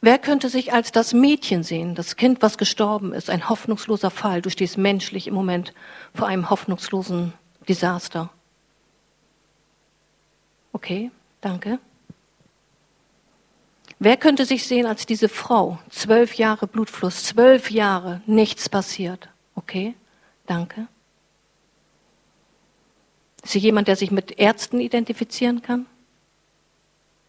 Wer 0.00 0.18
könnte 0.18 0.50
sich 0.50 0.72
als 0.72 0.92
das 0.92 1.14
Mädchen 1.14 1.62
sehen, 1.62 1.94
das 1.94 2.16
Kind, 2.16 2.42
was 2.42 2.58
gestorben 2.58 3.14
ist, 3.14 3.30
ein 3.30 3.48
hoffnungsloser 3.48 4.10
Fall? 4.10 4.42
Du 4.42 4.50
stehst 4.50 4.76
menschlich 4.76 5.26
im 5.26 5.34
Moment 5.34 5.72
vor 6.14 6.26
einem 6.28 6.50
hoffnungslosen 6.50 7.32
Desaster. 7.66 8.30
Okay, 10.72 11.10
danke. 11.40 11.78
Wer 13.98 14.18
könnte 14.18 14.44
sich 14.44 14.66
sehen 14.66 14.84
als 14.84 15.06
diese 15.06 15.30
Frau? 15.30 15.78
Zwölf 15.88 16.34
Jahre 16.34 16.66
Blutfluss, 16.66 17.24
zwölf 17.24 17.70
Jahre, 17.70 18.20
nichts 18.26 18.68
passiert. 18.68 19.30
Okay, 19.54 19.94
danke. 20.46 20.88
Ist 23.44 23.52
sie 23.52 23.58
jemand, 23.58 23.88
der 23.88 23.96
sich 23.96 24.10
mit 24.10 24.38
Ärzten 24.38 24.80
identifizieren 24.80 25.62
kann? 25.62 25.86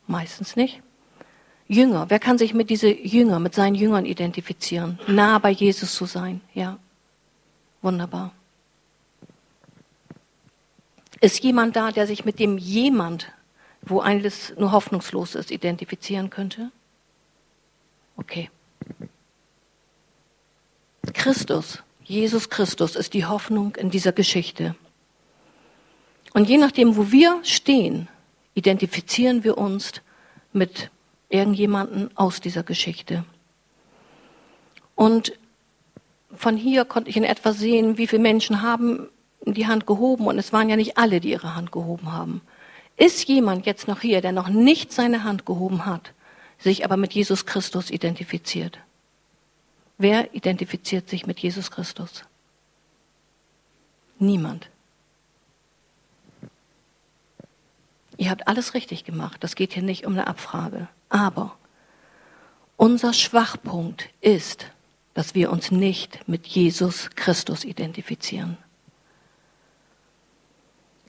Meistens 0.08 0.56
nicht. 0.56 0.82
Jünger, 1.68 2.10
wer 2.10 2.20
kann 2.20 2.38
sich 2.38 2.54
mit 2.54 2.70
diese 2.70 2.90
Jünger, 2.90 3.40
mit 3.40 3.56
seinen 3.56 3.76
Jüngern 3.76 4.06
identifizieren? 4.06 5.00
Nah 5.08 5.40
bei 5.40 5.50
Jesus 5.50 5.96
zu 5.96 6.06
sein, 6.06 6.42
ja. 6.54 6.78
Wunderbar. 7.82 8.32
Ist 11.22 11.44
jemand 11.44 11.76
da, 11.76 11.92
der 11.92 12.08
sich 12.08 12.26
mit 12.26 12.40
dem 12.40 12.58
jemand 12.58 13.32
wo 13.86 14.00
alles 14.00 14.54
nur 14.58 14.72
hoffnungslos 14.72 15.36
ist, 15.36 15.52
identifizieren 15.52 16.30
könnte? 16.30 16.72
Okay. 18.18 18.50
Christus, 21.14 21.84
Jesus 22.04 22.50
Christus 22.50 22.96
ist 22.96 23.14
die 23.14 23.26
Hoffnung 23.26 23.76
in 23.76 23.92
dieser 23.92 24.12
Geschichte. 24.12 24.76
Und 26.36 26.50
je 26.50 26.58
nachdem, 26.58 26.98
wo 26.98 27.14
wir 27.14 27.40
stehen, 27.44 28.10
identifizieren 28.56 29.46
wir 29.46 29.58
uns 29.58 29.94
mit 30.52 30.92
irgendjemanden 31.30 32.10
aus 32.18 32.42
dieser 32.42 32.64
Geschichte. 32.64 33.24
Und 34.96 35.32
von 36.36 36.58
hier 36.58 36.84
konnte 36.84 37.10
ich 37.10 37.16
in 37.16 37.24
etwa 37.24 37.54
sehen, 37.54 37.98
wie 37.98 38.06
viele 38.06 38.22
Menschen 38.22 38.62
haben 38.62 39.08
die 39.46 39.66
Hand 39.66 39.88
gehoben. 39.88 40.28
Und 40.28 40.38
es 40.38 40.52
waren 40.52 40.68
ja 40.68 40.76
nicht 40.76 40.98
alle, 40.98 41.22
die 41.22 41.30
ihre 41.30 41.56
Hand 41.56 41.72
gehoben 41.72 42.12
haben. 42.12 42.42
Ist 42.98 43.30
jemand 43.30 43.66
jetzt 43.66 43.88
noch 43.88 44.02
hier, 44.02 44.20
der 44.20 44.34
noch 44.34 44.50
nicht 44.50 44.92
seine 44.92 45.24
Hand 45.24 45.46
gehoben 45.46 45.86
hat, 45.86 46.12
sich 46.60 46.84
aber 46.84 46.98
mit 46.98 47.14
Jesus 47.14 47.46
Christus 47.46 47.90
identifiziert? 47.90 48.78
Wer 49.98 50.36
identifiziert 50.36 51.08
sich 51.08 51.26
mit 51.26 51.40
Jesus 51.40 51.72
Christus? 51.72 52.26
Niemand. 54.20 54.70
Ihr 58.18 58.30
habt 58.30 58.48
alles 58.48 58.74
richtig 58.74 59.04
gemacht. 59.04 59.44
Das 59.44 59.56
geht 59.56 59.74
hier 59.74 59.84
nicht 59.84 60.06
um 60.06 60.14
eine 60.14 60.28
Abfrage. 60.28 60.88
Aber 61.10 61.56
unser 62.78 63.14
Schwachpunkt 63.14 64.10
ist, 64.22 64.68
dass 65.14 65.34
wir 65.34 65.52
uns 65.52 65.72
nicht 65.72 66.28
mit 66.28 66.46
Jesus 66.48 67.10
Christus 67.16 67.64
identifizieren. 67.64 68.58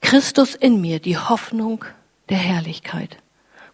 Christus 0.00 0.54
in 0.54 0.80
mir, 0.80 1.00
die 1.00 1.18
Hoffnung 1.18 1.84
der 2.28 2.38
Herrlichkeit. 2.38 3.18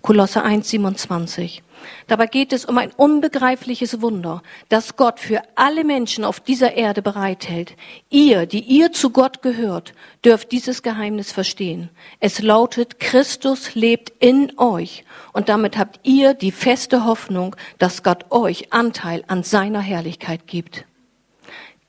Kolosse 0.03 0.43
1, 0.43 0.69
27. 0.69 1.63
Dabei 2.09 2.27
geht 2.27 2.53
es 2.53 2.65
um 2.65 2.77
ein 2.79 2.91
unbegreifliches 2.91 4.03
Wunder, 4.03 4.43
das 4.69 4.97
Gott 4.97 5.21
für 5.21 5.43
alle 5.55 5.85
Menschen 5.85 6.25
auf 6.25 6.41
dieser 6.41 6.75
Erde 6.75 7.03
bereithält. 7.03 7.75
Ihr, 8.11 8.47
die 8.47 8.61
ihr 8.61 8.93
zu 8.93 9.11
Gott 9.11 9.43
gehört, 9.43 9.95
dürft 10.25 10.51
dieses 10.53 10.83
Geheimnis 10.83 11.31
verstehen. 11.31 11.89
Es 12.19 12.43
lautet, 12.43 12.99
Christus 12.99 13.75
lebt 13.75 14.13
in 14.19 14.59
euch 14.59 15.05
und 15.33 15.49
damit 15.49 15.79
habt 15.79 16.01
ihr 16.03 16.35
die 16.35 16.53
feste 16.53 17.05
Hoffnung, 17.05 17.55
dass 17.79 18.03
Gott 18.03 18.31
euch 18.31 18.73
Anteil 18.73 19.25
an 19.29 19.45
seiner 19.45 19.81
Herrlichkeit 19.81 20.47
gibt. 20.47 20.85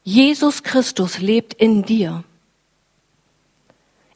Jesus 0.04 0.63
Christus 0.63 1.19
lebt 1.19 1.54
in 1.54 1.84
dir. 1.84 2.23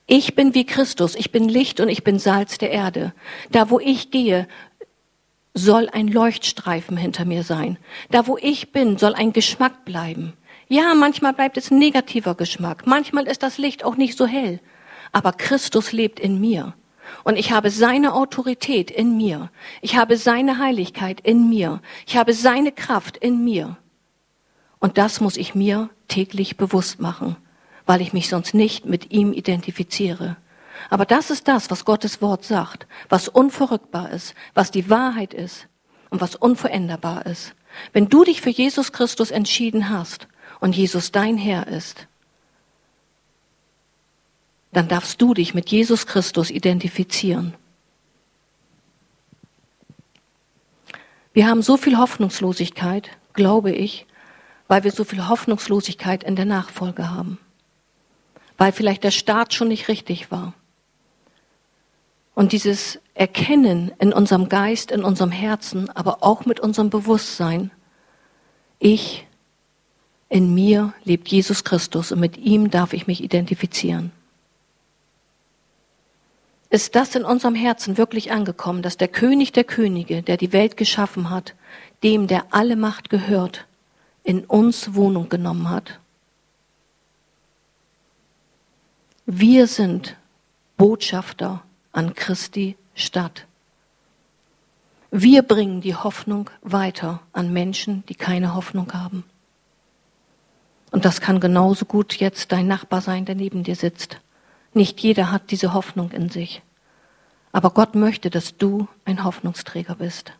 Ich 0.07 0.35
bin 0.35 0.53
wie 0.53 0.65
Christus, 0.65 1.15
ich 1.15 1.31
bin 1.31 1.49
Licht 1.49 1.81
und 1.81 1.89
ich 1.89 2.03
bin 2.03 2.17
Salz 2.17 2.57
der 2.57 2.71
Erde. 2.71 3.13
Da, 3.51 3.69
wo 3.69 3.79
ich 3.79 4.09
gehe, 4.09 4.47
soll 5.53 5.89
ein 5.91 6.07
Leuchtstreifen 6.07 6.95
hinter 6.95 7.25
mir 7.25 7.43
sein. 7.43 7.77
Da, 8.09 8.25
wo 8.25 8.37
ich 8.37 8.71
bin, 8.71 8.97
soll 8.97 9.13
ein 9.15 9.33
Geschmack 9.33 9.83
bleiben. 9.83 10.33
Ja, 10.69 10.93
manchmal 10.95 11.33
bleibt 11.33 11.57
es 11.57 11.71
negativer 11.71 12.35
Geschmack. 12.35 12.87
Manchmal 12.87 13.27
ist 13.27 13.43
das 13.43 13.57
Licht 13.57 13.83
auch 13.83 13.97
nicht 13.97 14.17
so 14.17 14.25
hell. 14.25 14.61
Aber 15.11 15.33
Christus 15.33 15.91
lebt 15.91 16.19
in 16.19 16.39
mir. 16.39 16.73
Und 17.23 17.37
ich 17.37 17.51
habe 17.51 17.69
seine 17.69 18.13
Autorität 18.13 18.91
in 18.91 19.17
mir. 19.17 19.49
Ich 19.81 19.97
habe 19.97 20.17
seine 20.17 20.57
Heiligkeit 20.57 21.21
in 21.21 21.49
mir. 21.49 21.81
Ich 22.05 22.17
habe 22.17 22.33
seine 22.33 22.71
Kraft 22.71 23.17
in 23.17 23.43
mir. 23.43 23.77
Und 24.79 24.97
das 24.97 25.21
muss 25.21 25.37
ich 25.37 25.55
mir 25.55 25.89
täglich 26.07 26.57
bewusst 26.57 26.99
machen, 26.99 27.35
weil 27.87 28.01
ich 28.01 28.13
mich 28.13 28.29
sonst 28.29 28.53
nicht 28.53 28.85
mit 28.85 29.11
ihm 29.11 29.33
identifiziere. 29.33 30.37
Aber 30.89 31.05
das 31.05 31.31
ist 31.31 31.47
das, 31.47 31.71
was 31.71 31.85
Gottes 31.85 32.21
Wort 32.21 32.45
sagt, 32.45 32.85
was 33.09 33.27
unverrückbar 33.27 34.11
ist, 34.11 34.35
was 34.53 34.69
die 34.69 34.89
Wahrheit 34.89 35.33
ist 35.33 35.67
und 36.09 36.21
was 36.21 36.35
unveränderbar 36.35 37.25
ist. 37.25 37.55
Wenn 37.93 38.09
du 38.09 38.23
dich 38.23 38.41
für 38.41 38.49
Jesus 38.49 38.91
Christus 38.91 39.31
entschieden 39.31 39.89
hast 39.89 40.27
und 40.59 40.75
Jesus 40.75 41.11
dein 41.11 41.37
Herr 41.37 41.67
ist, 41.67 42.07
dann 44.71 44.87
darfst 44.87 45.21
du 45.21 45.33
dich 45.33 45.53
mit 45.53 45.69
Jesus 45.69 46.05
Christus 46.05 46.51
identifizieren. 46.51 47.55
Wir 51.33 51.47
haben 51.47 51.61
so 51.61 51.77
viel 51.77 51.97
Hoffnungslosigkeit, 51.97 53.09
glaube 53.33 53.71
ich, 53.71 54.05
weil 54.67 54.83
wir 54.83 54.91
so 54.91 55.03
viel 55.03 55.27
Hoffnungslosigkeit 55.27 56.23
in 56.23 56.35
der 56.35 56.45
Nachfolge 56.45 57.09
haben. 57.09 57.39
Weil 58.57 58.71
vielleicht 58.71 59.03
der 59.03 59.11
Start 59.11 59.53
schon 59.53 59.67
nicht 59.67 59.87
richtig 59.87 60.31
war. 60.31 60.53
Und 62.33 62.51
dieses 62.51 62.99
Erkennen 63.13 63.91
in 63.97 64.13
unserem 64.13 64.47
Geist, 64.47 64.91
in 64.91 65.03
unserem 65.03 65.31
Herzen, 65.31 65.89
aber 65.89 66.19
auch 66.21 66.45
mit 66.45 66.59
unserem 66.59 66.89
Bewusstsein, 66.89 67.71
ich, 68.79 69.25
in 70.29 70.53
mir 70.53 70.93
lebt 71.03 71.29
Jesus 71.29 71.63
Christus 71.63 72.11
und 72.11 72.19
mit 72.19 72.37
ihm 72.37 72.69
darf 72.69 72.93
ich 72.93 73.07
mich 73.07 73.23
identifizieren. 73.23 74.11
Ist 76.69 76.95
das 76.95 77.15
in 77.15 77.23
unserem 77.23 77.55
Herzen 77.55 77.97
wirklich 77.97 78.31
angekommen, 78.31 78.81
dass 78.81 78.97
der 78.97 79.07
König 79.07 79.53
der 79.53 79.63
Könige, 79.63 80.21
der 80.21 80.37
die 80.37 80.51
Welt 80.51 80.75
geschaffen 80.75 81.29
hat, 81.29 81.55
dem, 82.03 82.27
der 82.27 82.45
alle 82.51 82.75
Macht 82.75 83.09
gehört, 83.09 83.65
in 84.23 84.43
uns 84.43 84.93
Wohnung 84.93 85.29
genommen 85.29 85.69
hat? 85.69 85.99
Wir 89.29 89.67
sind 89.67 90.15
Botschafter 90.77 91.61
an 91.91 92.13
Christi 92.15 92.77
Stadt. 92.95 93.45
Wir 95.11 95.41
bringen 95.41 95.81
die 95.81 95.95
Hoffnung 95.95 96.49
weiter 96.61 97.19
an 97.33 97.51
Menschen, 97.51 98.05
die 98.07 98.15
keine 98.15 98.55
Hoffnung 98.55 98.93
haben. 98.93 99.25
Und 100.91 101.03
das 101.03 101.19
kann 101.19 101.41
genauso 101.41 101.83
gut 101.83 102.15
jetzt 102.15 102.53
dein 102.53 102.67
Nachbar 102.67 103.01
sein, 103.01 103.25
der 103.25 103.35
neben 103.35 103.63
dir 103.63 103.75
sitzt. 103.75 104.21
Nicht 104.73 105.01
jeder 105.01 105.29
hat 105.29 105.51
diese 105.51 105.73
Hoffnung 105.73 106.11
in 106.11 106.29
sich. 106.29 106.61
Aber 107.51 107.71
Gott 107.71 107.95
möchte, 107.95 108.29
dass 108.29 108.55
du 108.55 108.87
ein 109.03 109.25
Hoffnungsträger 109.25 109.95
bist. 109.95 110.31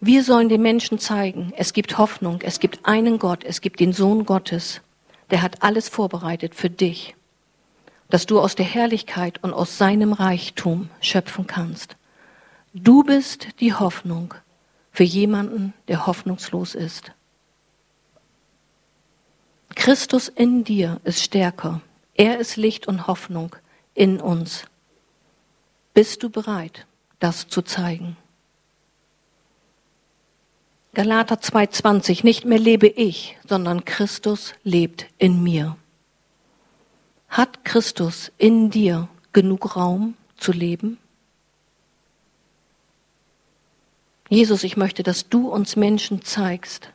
Wir 0.00 0.24
sollen 0.24 0.48
den 0.48 0.62
Menschen 0.62 0.98
zeigen, 0.98 1.52
es 1.56 1.72
gibt 1.72 1.98
Hoffnung, 1.98 2.40
es 2.42 2.58
gibt 2.58 2.86
einen 2.86 3.18
Gott, 3.18 3.44
es 3.44 3.60
gibt 3.60 3.80
den 3.80 3.92
Sohn 3.92 4.24
Gottes 4.24 4.80
der 5.30 5.42
hat 5.42 5.62
alles 5.62 5.88
vorbereitet 5.88 6.54
für 6.54 6.70
dich, 6.70 7.14
dass 8.08 8.26
du 8.26 8.40
aus 8.40 8.54
der 8.54 8.66
Herrlichkeit 8.66 9.42
und 9.42 9.52
aus 9.52 9.78
seinem 9.78 10.12
Reichtum 10.12 10.90
schöpfen 11.00 11.46
kannst. 11.46 11.96
Du 12.74 13.04
bist 13.04 13.48
die 13.60 13.74
Hoffnung 13.74 14.34
für 14.92 15.04
jemanden, 15.04 15.72
der 15.88 16.06
hoffnungslos 16.06 16.74
ist. 16.74 17.12
Christus 19.74 20.28
in 20.28 20.64
dir 20.64 21.00
ist 21.04 21.22
stärker. 21.22 21.80
Er 22.14 22.38
ist 22.38 22.56
Licht 22.56 22.86
und 22.86 23.06
Hoffnung 23.06 23.56
in 23.94 24.20
uns. 24.20 24.64
Bist 25.94 26.22
du 26.22 26.30
bereit, 26.30 26.86
das 27.18 27.48
zu 27.48 27.62
zeigen? 27.62 28.16
Galater 30.92 31.36
2,20, 31.36 32.24
nicht 32.24 32.44
mehr 32.44 32.58
lebe 32.58 32.88
ich, 32.88 33.36
sondern 33.46 33.84
Christus 33.84 34.54
lebt 34.64 35.06
in 35.18 35.40
mir. 35.42 35.76
Hat 37.28 37.64
Christus 37.64 38.32
in 38.38 38.70
dir 38.70 39.08
genug 39.32 39.76
Raum 39.76 40.14
zu 40.36 40.50
leben? 40.50 40.98
Jesus, 44.28 44.64
ich 44.64 44.76
möchte, 44.76 45.04
dass 45.04 45.28
du 45.28 45.48
uns 45.48 45.76
Menschen 45.76 46.22
zeigst, 46.22 46.90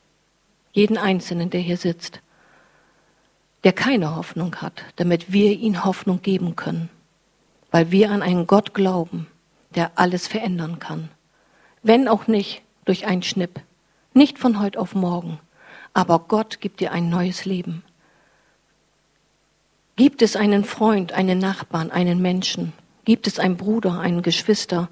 jeden 0.74 0.98
Einzelnen, 0.98 1.50
der 1.50 1.62
hier 1.62 1.78
sitzt, 1.78 2.20
der 3.64 3.72
keine 3.72 4.18
Hoffnung 4.18 4.58
hat, 4.58 4.84
damit 4.98 5.32
wir 5.32 5.54
ihm 5.54 5.86
Hoffnung 5.86 6.22
geben 6.22 6.58
können, 6.58 6.90
weil 7.72 7.92
wir 7.92 8.12
an 8.12 8.22
einen 8.22 8.46
Gott 8.46 8.74
glauben, 8.74 9.28
der 9.74 9.92
alles 9.96 10.28
verändern 10.28 10.80
kann, 10.80 11.10
wenn 11.82 12.10
auch 12.10 12.28
nicht 12.28 12.62
durch 12.84 13.06
einen 13.06 13.24
Schnipp, 13.24 13.62
nicht 14.16 14.40
von 14.40 14.60
heute 14.60 14.80
auf 14.80 14.96
morgen. 14.96 15.40
Aber 15.94 16.20
Gott 16.20 16.62
gibt 16.62 16.80
dir 16.80 16.92
ein 16.92 17.10
neues 17.10 17.46
Leben. 17.46 17.84
Gibt 19.96 20.22
es 20.22 20.36
einen 20.36 20.66
Freund, 20.66 21.14
einen 21.14 21.40
Nachbarn, 21.40 21.92
einen 21.92 22.22
Menschen? 22.22 22.74
Gibt 23.06 23.28
es 23.28 23.40
einen 23.40 23.56
Bruder, 23.56 24.00
einen 24.00 24.22
Geschwister, 24.22 24.90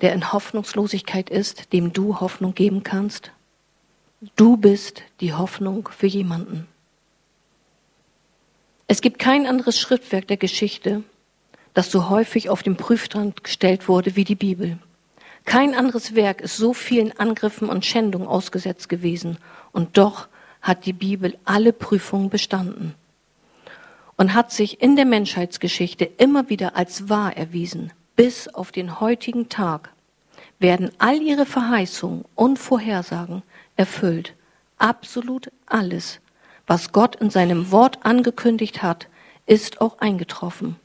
der 0.00 0.14
in 0.14 0.32
Hoffnungslosigkeit 0.32 1.28
ist, 1.28 1.72
dem 1.72 1.92
du 1.92 2.20
Hoffnung 2.20 2.54
geben 2.54 2.82
kannst? 2.82 3.32
Du 4.36 4.56
bist 4.56 5.02
die 5.20 5.34
Hoffnung 5.34 5.88
für 5.90 6.06
jemanden. 6.06 6.66
Es 8.86 9.00
gibt 9.00 9.18
kein 9.18 9.46
anderes 9.46 9.78
Schriftwerk 9.78 10.28
der 10.28 10.36
Geschichte, 10.36 11.02
das 11.74 11.90
so 11.90 12.08
häufig 12.08 12.48
auf 12.48 12.62
den 12.62 12.76
Prüfstand 12.76 13.44
gestellt 13.44 13.88
wurde 13.88 14.16
wie 14.16 14.24
die 14.24 14.36
Bibel. 14.36 14.78
Kein 15.46 15.74
anderes 15.74 16.14
Werk 16.14 16.42
ist 16.42 16.56
so 16.56 16.74
vielen 16.74 17.18
Angriffen 17.18 17.70
und 17.70 17.86
Schändungen 17.86 18.28
ausgesetzt 18.28 18.88
gewesen. 18.88 19.38
Und 19.72 19.96
doch 19.96 20.28
hat 20.60 20.84
die 20.84 20.92
Bibel 20.92 21.38
alle 21.44 21.72
Prüfungen 21.72 22.28
bestanden 22.28 22.94
und 24.16 24.34
hat 24.34 24.50
sich 24.50 24.82
in 24.82 24.96
der 24.96 25.04
Menschheitsgeschichte 25.04 26.04
immer 26.04 26.48
wieder 26.48 26.76
als 26.76 27.08
wahr 27.08 27.36
erwiesen. 27.36 27.92
Bis 28.16 28.48
auf 28.48 28.72
den 28.72 29.00
heutigen 29.00 29.48
Tag 29.48 29.92
werden 30.58 30.90
all 30.98 31.20
ihre 31.20 31.46
Verheißungen 31.46 32.24
und 32.34 32.58
Vorhersagen 32.58 33.42
erfüllt. 33.76 34.34
Absolut 34.78 35.52
alles, 35.66 36.20
was 36.66 36.92
Gott 36.92 37.16
in 37.16 37.30
seinem 37.30 37.70
Wort 37.70 38.04
angekündigt 38.04 38.82
hat, 38.82 39.06
ist 39.46 39.80
auch 39.80 39.98
eingetroffen. 39.98 40.76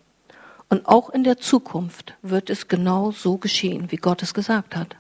Und 0.72 0.88
auch 0.88 1.10
in 1.10 1.26
der 1.26 1.38
Zukunft 1.38 2.14
wird 2.22 2.50
es 2.50 2.70
genau 2.70 3.12
so 3.12 3.36
geschehen, 3.36 3.92
wie 3.92 3.98
Gott 3.98 4.24
es 4.24 4.34
gesagt 4.34 4.74
hat. 4.74 4.96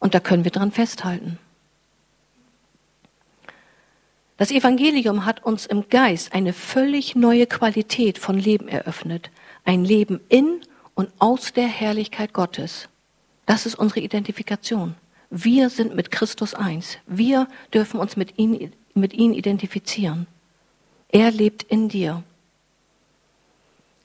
Und 0.00 0.12
da 0.12 0.18
können 0.18 0.42
wir 0.42 0.50
dran 0.50 0.72
festhalten. 0.72 1.38
Das 4.38 4.50
Evangelium 4.50 5.24
hat 5.24 5.44
uns 5.44 5.66
im 5.66 5.88
Geist 5.88 6.34
eine 6.34 6.52
völlig 6.52 7.14
neue 7.14 7.46
Qualität 7.46 8.18
von 8.18 8.36
Leben 8.40 8.66
eröffnet. 8.66 9.30
Ein 9.64 9.84
Leben 9.84 10.18
in 10.28 10.62
und 10.96 11.10
aus 11.20 11.52
der 11.52 11.68
Herrlichkeit 11.68 12.32
Gottes. 12.32 12.88
Das 13.46 13.66
ist 13.66 13.76
unsere 13.76 14.00
Identifikation. 14.00 14.96
Wir 15.30 15.70
sind 15.70 15.94
mit 15.94 16.10
Christus 16.10 16.54
eins. 16.54 16.98
Wir 17.06 17.46
dürfen 17.72 18.00
uns 18.00 18.16
mit 18.16 18.36
ihm, 18.36 18.72
mit 18.94 19.14
ihm 19.14 19.32
identifizieren. 19.32 20.26
Er 21.08 21.30
lebt 21.30 21.62
in 21.62 21.88
dir. 21.88 22.24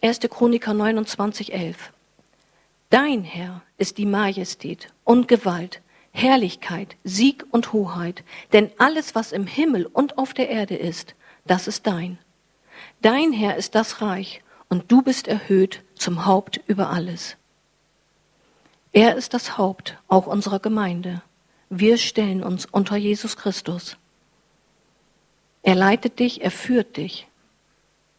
1. 0.03 0.19
Chroniker 0.31 0.73
29, 0.73 1.53
11. 1.53 1.93
Dein 2.89 3.23
Herr 3.23 3.61
ist 3.77 3.99
die 3.99 4.07
Majestät 4.07 4.87
und 5.03 5.27
Gewalt, 5.27 5.79
Herrlichkeit, 6.11 6.95
Sieg 7.03 7.45
und 7.51 7.71
Hoheit, 7.71 8.23
denn 8.51 8.71
alles, 8.79 9.13
was 9.13 9.31
im 9.31 9.45
Himmel 9.45 9.85
und 9.85 10.17
auf 10.17 10.33
der 10.33 10.49
Erde 10.49 10.75
ist, 10.75 11.13
das 11.45 11.67
ist 11.67 11.85
dein. 11.85 12.17
Dein 13.03 13.31
Herr 13.31 13.57
ist 13.57 13.75
das 13.75 14.01
Reich 14.01 14.41
und 14.69 14.91
du 14.91 15.03
bist 15.03 15.27
erhöht 15.27 15.83
zum 15.93 16.25
Haupt 16.25 16.59
über 16.65 16.89
alles. 16.89 17.37
Er 18.93 19.15
ist 19.15 19.35
das 19.35 19.59
Haupt 19.59 19.99
auch 20.07 20.25
unserer 20.25 20.59
Gemeinde. 20.59 21.21
Wir 21.69 21.99
stellen 21.99 22.41
uns 22.41 22.65
unter 22.65 22.95
Jesus 22.95 23.37
Christus. 23.37 23.97
Er 25.61 25.75
leitet 25.75 26.17
dich, 26.17 26.41
er 26.41 26.49
führt 26.49 26.97
dich 26.97 27.27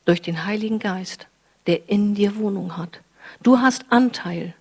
durch 0.05 0.23
den 0.23 0.47
Heiligen 0.47 0.79
Geist, 0.79 1.27
der 1.67 1.89
in 1.89 2.15
dir 2.15 2.37
Wohnung 2.37 2.77
hat. 2.77 3.01
Du 3.43 3.61
hast 3.61 3.87
Anteil. 3.91 4.55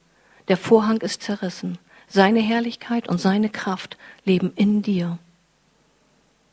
Der 0.48 0.58
Vorhang 0.58 0.98
ist 1.02 1.22
zerrissen. 1.24 1.78
Seine 2.08 2.42
Herrlichkeit 2.42 3.08
und 3.08 3.20
seine 3.20 3.50
Kraft 3.50 3.98
leben 4.26 4.52
in 4.56 4.82
dir. 4.82 5.18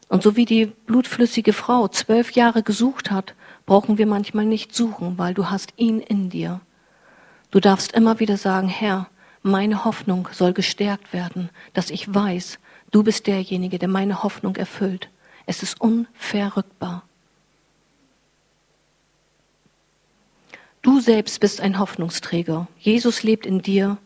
Und 0.09 0.23
so 0.23 0.37
wie 0.37 0.45
die 0.45 0.67
blutflüssige 0.67 1.53
Frau 1.53 1.89
zwölf 1.89 2.33
Jahre 2.33 2.63
gesucht 2.63 3.11
hat, 3.11 3.35
brauchen 3.67 3.99
wir 3.99 4.07
manchmal 4.07 4.47
nicht 4.47 4.75
suchen, 4.75 5.19
weil 5.19 5.35
du 5.35 5.51
hast 5.51 5.75
ihn 5.77 6.01
in 6.01 6.31
dir. 6.31 6.61
Du 7.51 7.61
darfst 7.61 7.93
immer 7.93 8.21
wieder 8.21 8.37
sagen, 8.37 8.69
Herr, 8.69 9.09
meine 9.43 9.85
Hoffnung 9.85 10.29
soll 10.33 10.53
gestärkt 10.53 11.13
werden, 11.13 11.51
dass 11.75 11.91
ich 11.91 12.13
weiß, 12.13 12.59
du 12.91 13.03
bist 13.03 13.27
derjenige, 13.27 13.79
der 13.79 13.89
meine 13.89 14.23
Hoffnung 14.23 14.57
erfüllt. 14.57 15.11
Es 15.47 15.63
ist 15.63 15.81
unverrückbar. 15.81 17.08
Du 20.89 21.01
selbst 21.01 21.41
bist 21.41 21.61
ein 21.61 21.79
Hoffnungsträger. 21.79 22.67
Jesus 22.79 23.23
lebt 23.23 23.45
in 23.45 23.61
dir 23.61 23.99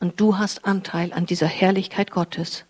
und 0.00 0.20
du 0.20 0.36
hast 0.36 0.66
Anteil 0.66 1.14
an 1.14 1.24
dieser 1.24 1.46
Herrlichkeit 1.46 2.10
Gottes. 2.10 2.66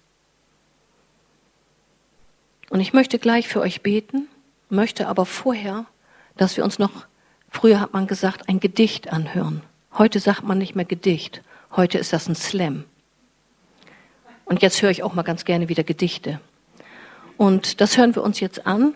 Und 2.70 2.78
ich 2.78 2.92
möchte 2.92 3.18
gleich 3.18 3.48
für 3.48 3.60
euch 3.60 3.82
beten, 3.82 4.28
möchte 4.68 5.08
aber 5.08 5.26
vorher, 5.26 5.84
dass 6.36 6.56
wir 6.56 6.62
uns 6.62 6.78
noch, 6.78 7.06
früher 7.50 7.80
hat 7.80 7.92
man 7.92 8.06
gesagt, 8.06 8.48
ein 8.48 8.60
Gedicht 8.60 9.12
anhören. 9.12 9.62
Heute 9.98 10.20
sagt 10.20 10.44
man 10.44 10.58
nicht 10.58 10.76
mehr 10.76 10.84
Gedicht, 10.84 11.42
heute 11.74 11.98
ist 11.98 12.12
das 12.12 12.28
ein 12.28 12.36
Slam. 12.36 12.84
Und 14.44 14.62
jetzt 14.62 14.80
höre 14.80 14.90
ich 14.90 15.02
auch 15.02 15.14
mal 15.14 15.24
ganz 15.24 15.44
gerne 15.44 15.68
wieder 15.68 15.82
Gedichte. 15.82 16.40
Und 17.36 17.80
das 17.80 17.98
hören 17.98 18.14
wir 18.14 18.22
uns 18.22 18.38
jetzt 18.38 18.64
an. 18.64 18.94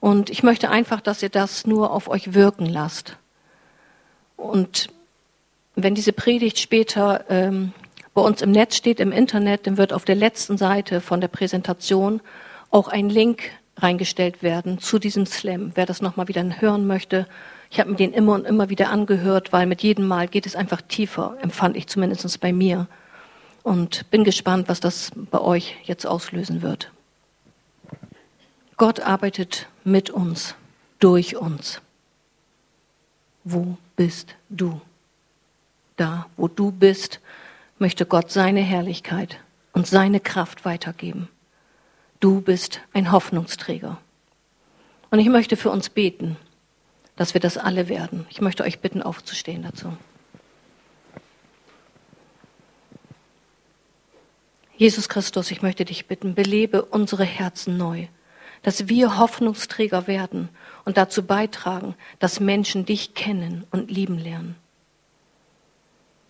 Und 0.00 0.28
ich 0.28 0.42
möchte 0.42 0.68
einfach, 0.68 1.00
dass 1.00 1.22
ihr 1.22 1.30
das 1.30 1.66
nur 1.66 1.92
auf 1.92 2.08
euch 2.08 2.34
wirken 2.34 2.66
lasst. 2.66 3.16
Und 4.40 4.88
wenn 5.74 5.94
diese 5.94 6.12
Predigt 6.12 6.58
später 6.58 7.24
ähm, 7.28 7.72
bei 8.14 8.22
uns 8.22 8.42
im 8.42 8.50
Netz 8.50 8.76
steht, 8.76 8.98
im 8.98 9.12
Internet, 9.12 9.66
dann 9.66 9.76
wird 9.76 9.92
auf 9.92 10.04
der 10.04 10.14
letzten 10.14 10.56
Seite 10.56 11.00
von 11.00 11.20
der 11.20 11.28
Präsentation 11.28 12.20
auch 12.70 12.88
ein 12.88 13.10
Link 13.10 13.50
reingestellt 13.76 14.42
werden 14.42 14.78
zu 14.78 14.98
diesem 14.98 15.26
Slam. 15.26 15.72
Wer 15.74 15.86
das 15.86 16.00
nochmal 16.02 16.28
wieder 16.28 16.42
hören 16.60 16.86
möchte, 16.86 17.26
ich 17.70 17.78
habe 17.78 17.90
mir 17.90 17.96
den 17.96 18.12
immer 18.12 18.32
und 18.32 18.46
immer 18.46 18.68
wieder 18.68 18.90
angehört, 18.90 19.52
weil 19.52 19.66
mit 19.66 19.82
jedem 19.82 20.08
Mal 20.08 20.26
geht 20.26 20.46
es 20.46 20.56
einfach 20.56 20.80
tiefer, 20.82 21.36
empfand 21.40 21.76
ich 21.76 21.86
zumindest 21.86 22.40
bei 22.40 22.52
mir. 22.52 22.88
Und 23.62 24.10
bin 24.10 24.24
gespannt, 24.24 24.68
was 24.68 24.80
das 24.80 25.12
bei 25.14 25.40
euch 25.40 25.76
jetzt 25.84 26.06
auslösen 26.06 26.62
wird. 26.62 26.90
Gott 28.78 29.00
arbeitet 29.00 29.68
mit 29.84 30.08
uns, 30.08 30.54
durch 30.98 31.36
uns. 31.36 31.80
Wo 33.44 33.76
bist 34.00 34.34
du? 34.48 34.80
Da, 35.96 36.24
wo 36.38 36.48
du 36.48 36.72
bist, 36.72 37.20
möchte 37.78 38.06
Gott 38.06 38.30
seine 38.30 38.60
Herrlichkeit 38.60 39.40
und 39.74 39.86
seine 39.86 40.20
Kraft 40.20 40.64
weitergeben. 40.64 41.28
Du 42.18 42.40
bist 42.40 42.80
ein 42.94 43.12
Hoffnungsträger. 43.12 43.98
Und 45.10 45.18
ich 45.18 45.28
möchte 45.28 45.58
für 45.58 45.68
uns 45.68 45.90
beten, 45.90 46.38
dass 47.16 47.34
wir 47.34 47.42
das 47.42 47.58
alle 47.58 47.90
werden. 47.90 48.26
Ich 48.30 48.40
möchte 48.40 48.64
euch 48.64 48.78
bitten, 48.78 49.02
aufzustehen 49.02 49.62
dazu. 49.64 49.94
Jesus 54.78 55.10
Christus, 55.10 55.50
ich 55.50 55.60
möchte 55.60 55.84
dich 55.84 56.06
bitten, 56.06 56.34
belebe 56.34 56.86
unsere 56.86 57.24
Herzen 57.24 57.76
neu, 57.76 58.06
dass 58.62 58.88
wir 58.88 59.18
Hoffnungsträger 59.18 60.06
werden 60.06 60.48
und 60.84 60.96
dazu 60.96 61.24
beitragen, 61.24 61.94
dass 62.18 62.40
Menschen 62.40 62.84
dich 62.84 63.14
kennen 63.14 63.64
und 63.70 63.90
lieben 63.90 64.18
lernen. 64.18 64.56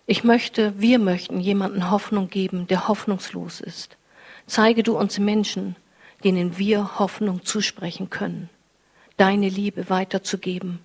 Ich 0.05 0.23
möchte, 0.23 0.79
wir 0.79 0.99
möchten 0.99 1.39
jemanden 1.39 1.89
Hoffnung 1.89 2.29
geben, 2.29 2.67
der 2.67 2.87
hoffnungslos 2.87 3.61
ist. 3.61 3.97
Zeige 4.45 4.83
du 4.83 4.97
uns 4.97 5.19
Menschen, 5.19 5.75
denen 6.23 6.57
wir 6.57 6.99
Hoffnung 6.99 7.43
zusprechen 7.45 8.09
können, 8.09 8.49
deine 9.17 9.49
Liebe 9.49 9.89
weiterzugeben, 9.89 10.79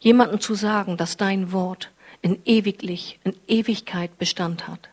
jemanden 0.00 0.40
zu 0.40 0.54
sagen, 0.54 0.96
dass 0.96 1.16
dein 1.16 1.52
Wort 1.52 1.90
in 2.22 2.40
ewiglich, 2.44 3.18
in 3.24 3.34
Ewigkeit 3.46 4.18
Bestand 4.18 4.68
hat. 4.68 4.88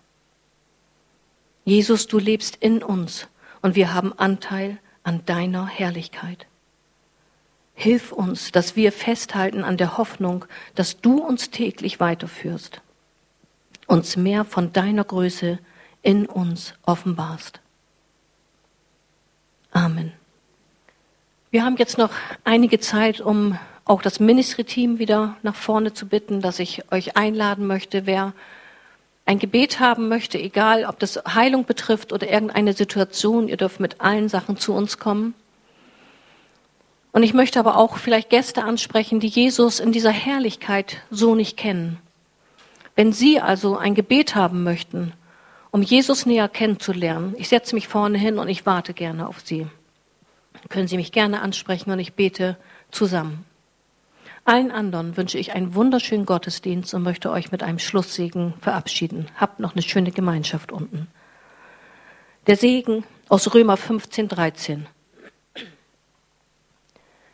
Jesus, 1.63 2.07
du 2.07 2.19
lebst 2.19 2.55
in 2.57 2.83
uns 2.83 3.27
und 3.61 3.75
wir 3.75 3.93
haben 3.93 4.13
Anteil 4.17 4.77
an 5.05 5.25
deiner 5.25 5.65
Herrlichkeit. 5.67 6.45
Hilf 7.73 8.11
uns, 8.11 8.51
dass 8.51 8.75
wir 8.75 8.91
festhalten 8.91 9.63
an 9.63 9.77
der 9.77 9.97
Hoffnung, 9.97 10.43
dass 10.75 10.99
du 10.99 11.19
uns 11.19 11.49
täglich 11.49 12.01
weiterführst 12.01 12.81
uns 13.87 14.17
mehr 14.17 14.45
von 14.45 14.73
deiner 14.73 15.03
Größe 15.03 15.59
in 16.01 16.25
uns 16.25 16.73
offenbarst. 16.83 17.59
Amen. 19.71 20.13
Wir 21.51 21.63
haben 21.63 21.77
jetzt 21.77 21.97
noch 21.97 22.11
einige 22.43 22.79
Zeit, 22.79 23.21
um 23.21 23.57
auch 23.85 24.01
das 24.01 24.19
Ministry-Team 24.19 24.99
wieder 24.99 25.37
nach 25.43 25.55
vorne 25.55 25.93
zu 25.93 26.07
bitten, 26.07 26.41
dass 26.41 26.59
ich 26.59 26.91
euch 26.91 27.17
einladen 27.17 27.67
möchte, 27.67 28.05
wer 28.05 28.33
ein 29.25 29.39
Gebet 29.39 29.79
haben 29.79 30.07
möchte, 30.07 30.37
egal 30.37 30.85
ob 30.85 30.99
das 30.99 31.19
Heilung 31.27 31.65
betrifft 31.65 32.13
oder 32.13 32.29
irgendeine 32.29 32.73
Situation, 32.73 33.47
ihr 33.47 33.57
dürft 33.57 33.79
mit 33.79 33.99
allen 34.01 34.29
Sachen 34.29 34.57
zu 34.57 34.73
uns 34.73 34.99
kommen. 34.99 35.33
Und 37.11 37.23
ich 37.23 37.33
möchte 37.33 37.59
aber 37.59 37.77
auch 37.77 37.97
vielleicht 37.97 38.29
Gäste 38.29 38.63
ansprechen, 38.63 39.19
die 39.19 39.27
Jesus 39.27 39.79
in 39.79 39.91
dieser 39.91 40.11
Herrlichkeit 40.11 40.97
so 41.09 41.33
nicht 41.33 41.57
kennen. 41.57 41.97
Wenn 42.95 43.13
Sie 43.13 43.39
also 43.39 43.77
ein 43.77 43.95
Gebet 43.95 44.35
haben 44.35 44.63
möchten, 44.63 45.13
um 45.71 45.81
Jesus 45.81 46.25
näher 46.25 46.47
kennenzulernen, 46.47 47.33
ich 47.37 47.49
setze 47.49 47.73
mich 47.73 47.87
vorne 47.87 48.17
hin 48.17 48.37
und 48.37 48.47
ich 48.47 48.65
warte 48.65 48.93
gerne 48.93 49.27
auf 49.27 49.41
Sie. 49.41 49.67
Können 50.69 50.87
Sie 50.87 50.97
mich 50.97 51.11
gerne 51.11 51.41
ansprechen 51.41 51.91
und 51.91 51.99
ich 51.99 52.13
bete 52.13 52.57
zusammen. 52.91 53.45
Allen 54.45 54.71
anderen 54.71 55.17
wünsche 55.17 55.39
ich 55.39 55.53
einen 55.53 55.73
wunderschönen 55.73 56.27
Gottesdienst 56.27 56.93
und 56.93 57.01
möchte 57.01 57.31
euch 57.31 57.51
mit 57.51 57.63
einem 57.63 57.79
Schlusssegen 57.79 58.53
verabschieden. 58.61 59.27
Habt 59.37 59.59
noch 59.59 59.73
eine 59.73 59.81
schöne 59.81 60.11
Gemeinschaft 60.11 60.71
unten. 60.71 61.07
Der 62.45 62.55
Segen 62.55 63.03
aus 63.27 63.51
Römer 63.55 63.75
15, 63.75 64.27
13. 64.27 64.87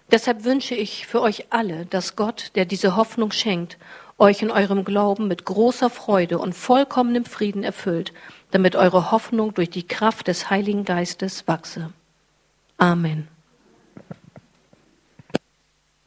Deshalb 0.09 0.45
wünsche 0.45 0.73
ich 0.73 1.05
für 1.05 1.21
euch 1.21 1.47
alle, 1.49 1.85
dass 1.85 2.15
Gott, 2.15 2.51
der 2.55 2.63
diese 2.63 2.95
Hoffnung 2.95 3.31
schenkt, 3.31 3.77
euch 4.17 4.41
in 4.41 4.51
eurem 4.51 4.85
Glauben 4.85 5.27
mit 5.27 5.43
großer 5.43 5.89
Freude 5.89 6.39
und 6.39 6.53
vollkommenem 6.53 7.25
Frieden 7.25 7.63
erfüllt, 7.63 8.13
damit 8.51 8.77
eure 8.77 9.11
Hoffnung 9.11 9.53
durch 9.53 9.69
die 9.69 9.87
Kraft 9.87 10.27
des 10.27 10.49
Heiligen 10.49 10.85
Geistes 10.85 11.45
wachse. 11.45 11.91
Amen. 12.77 13.27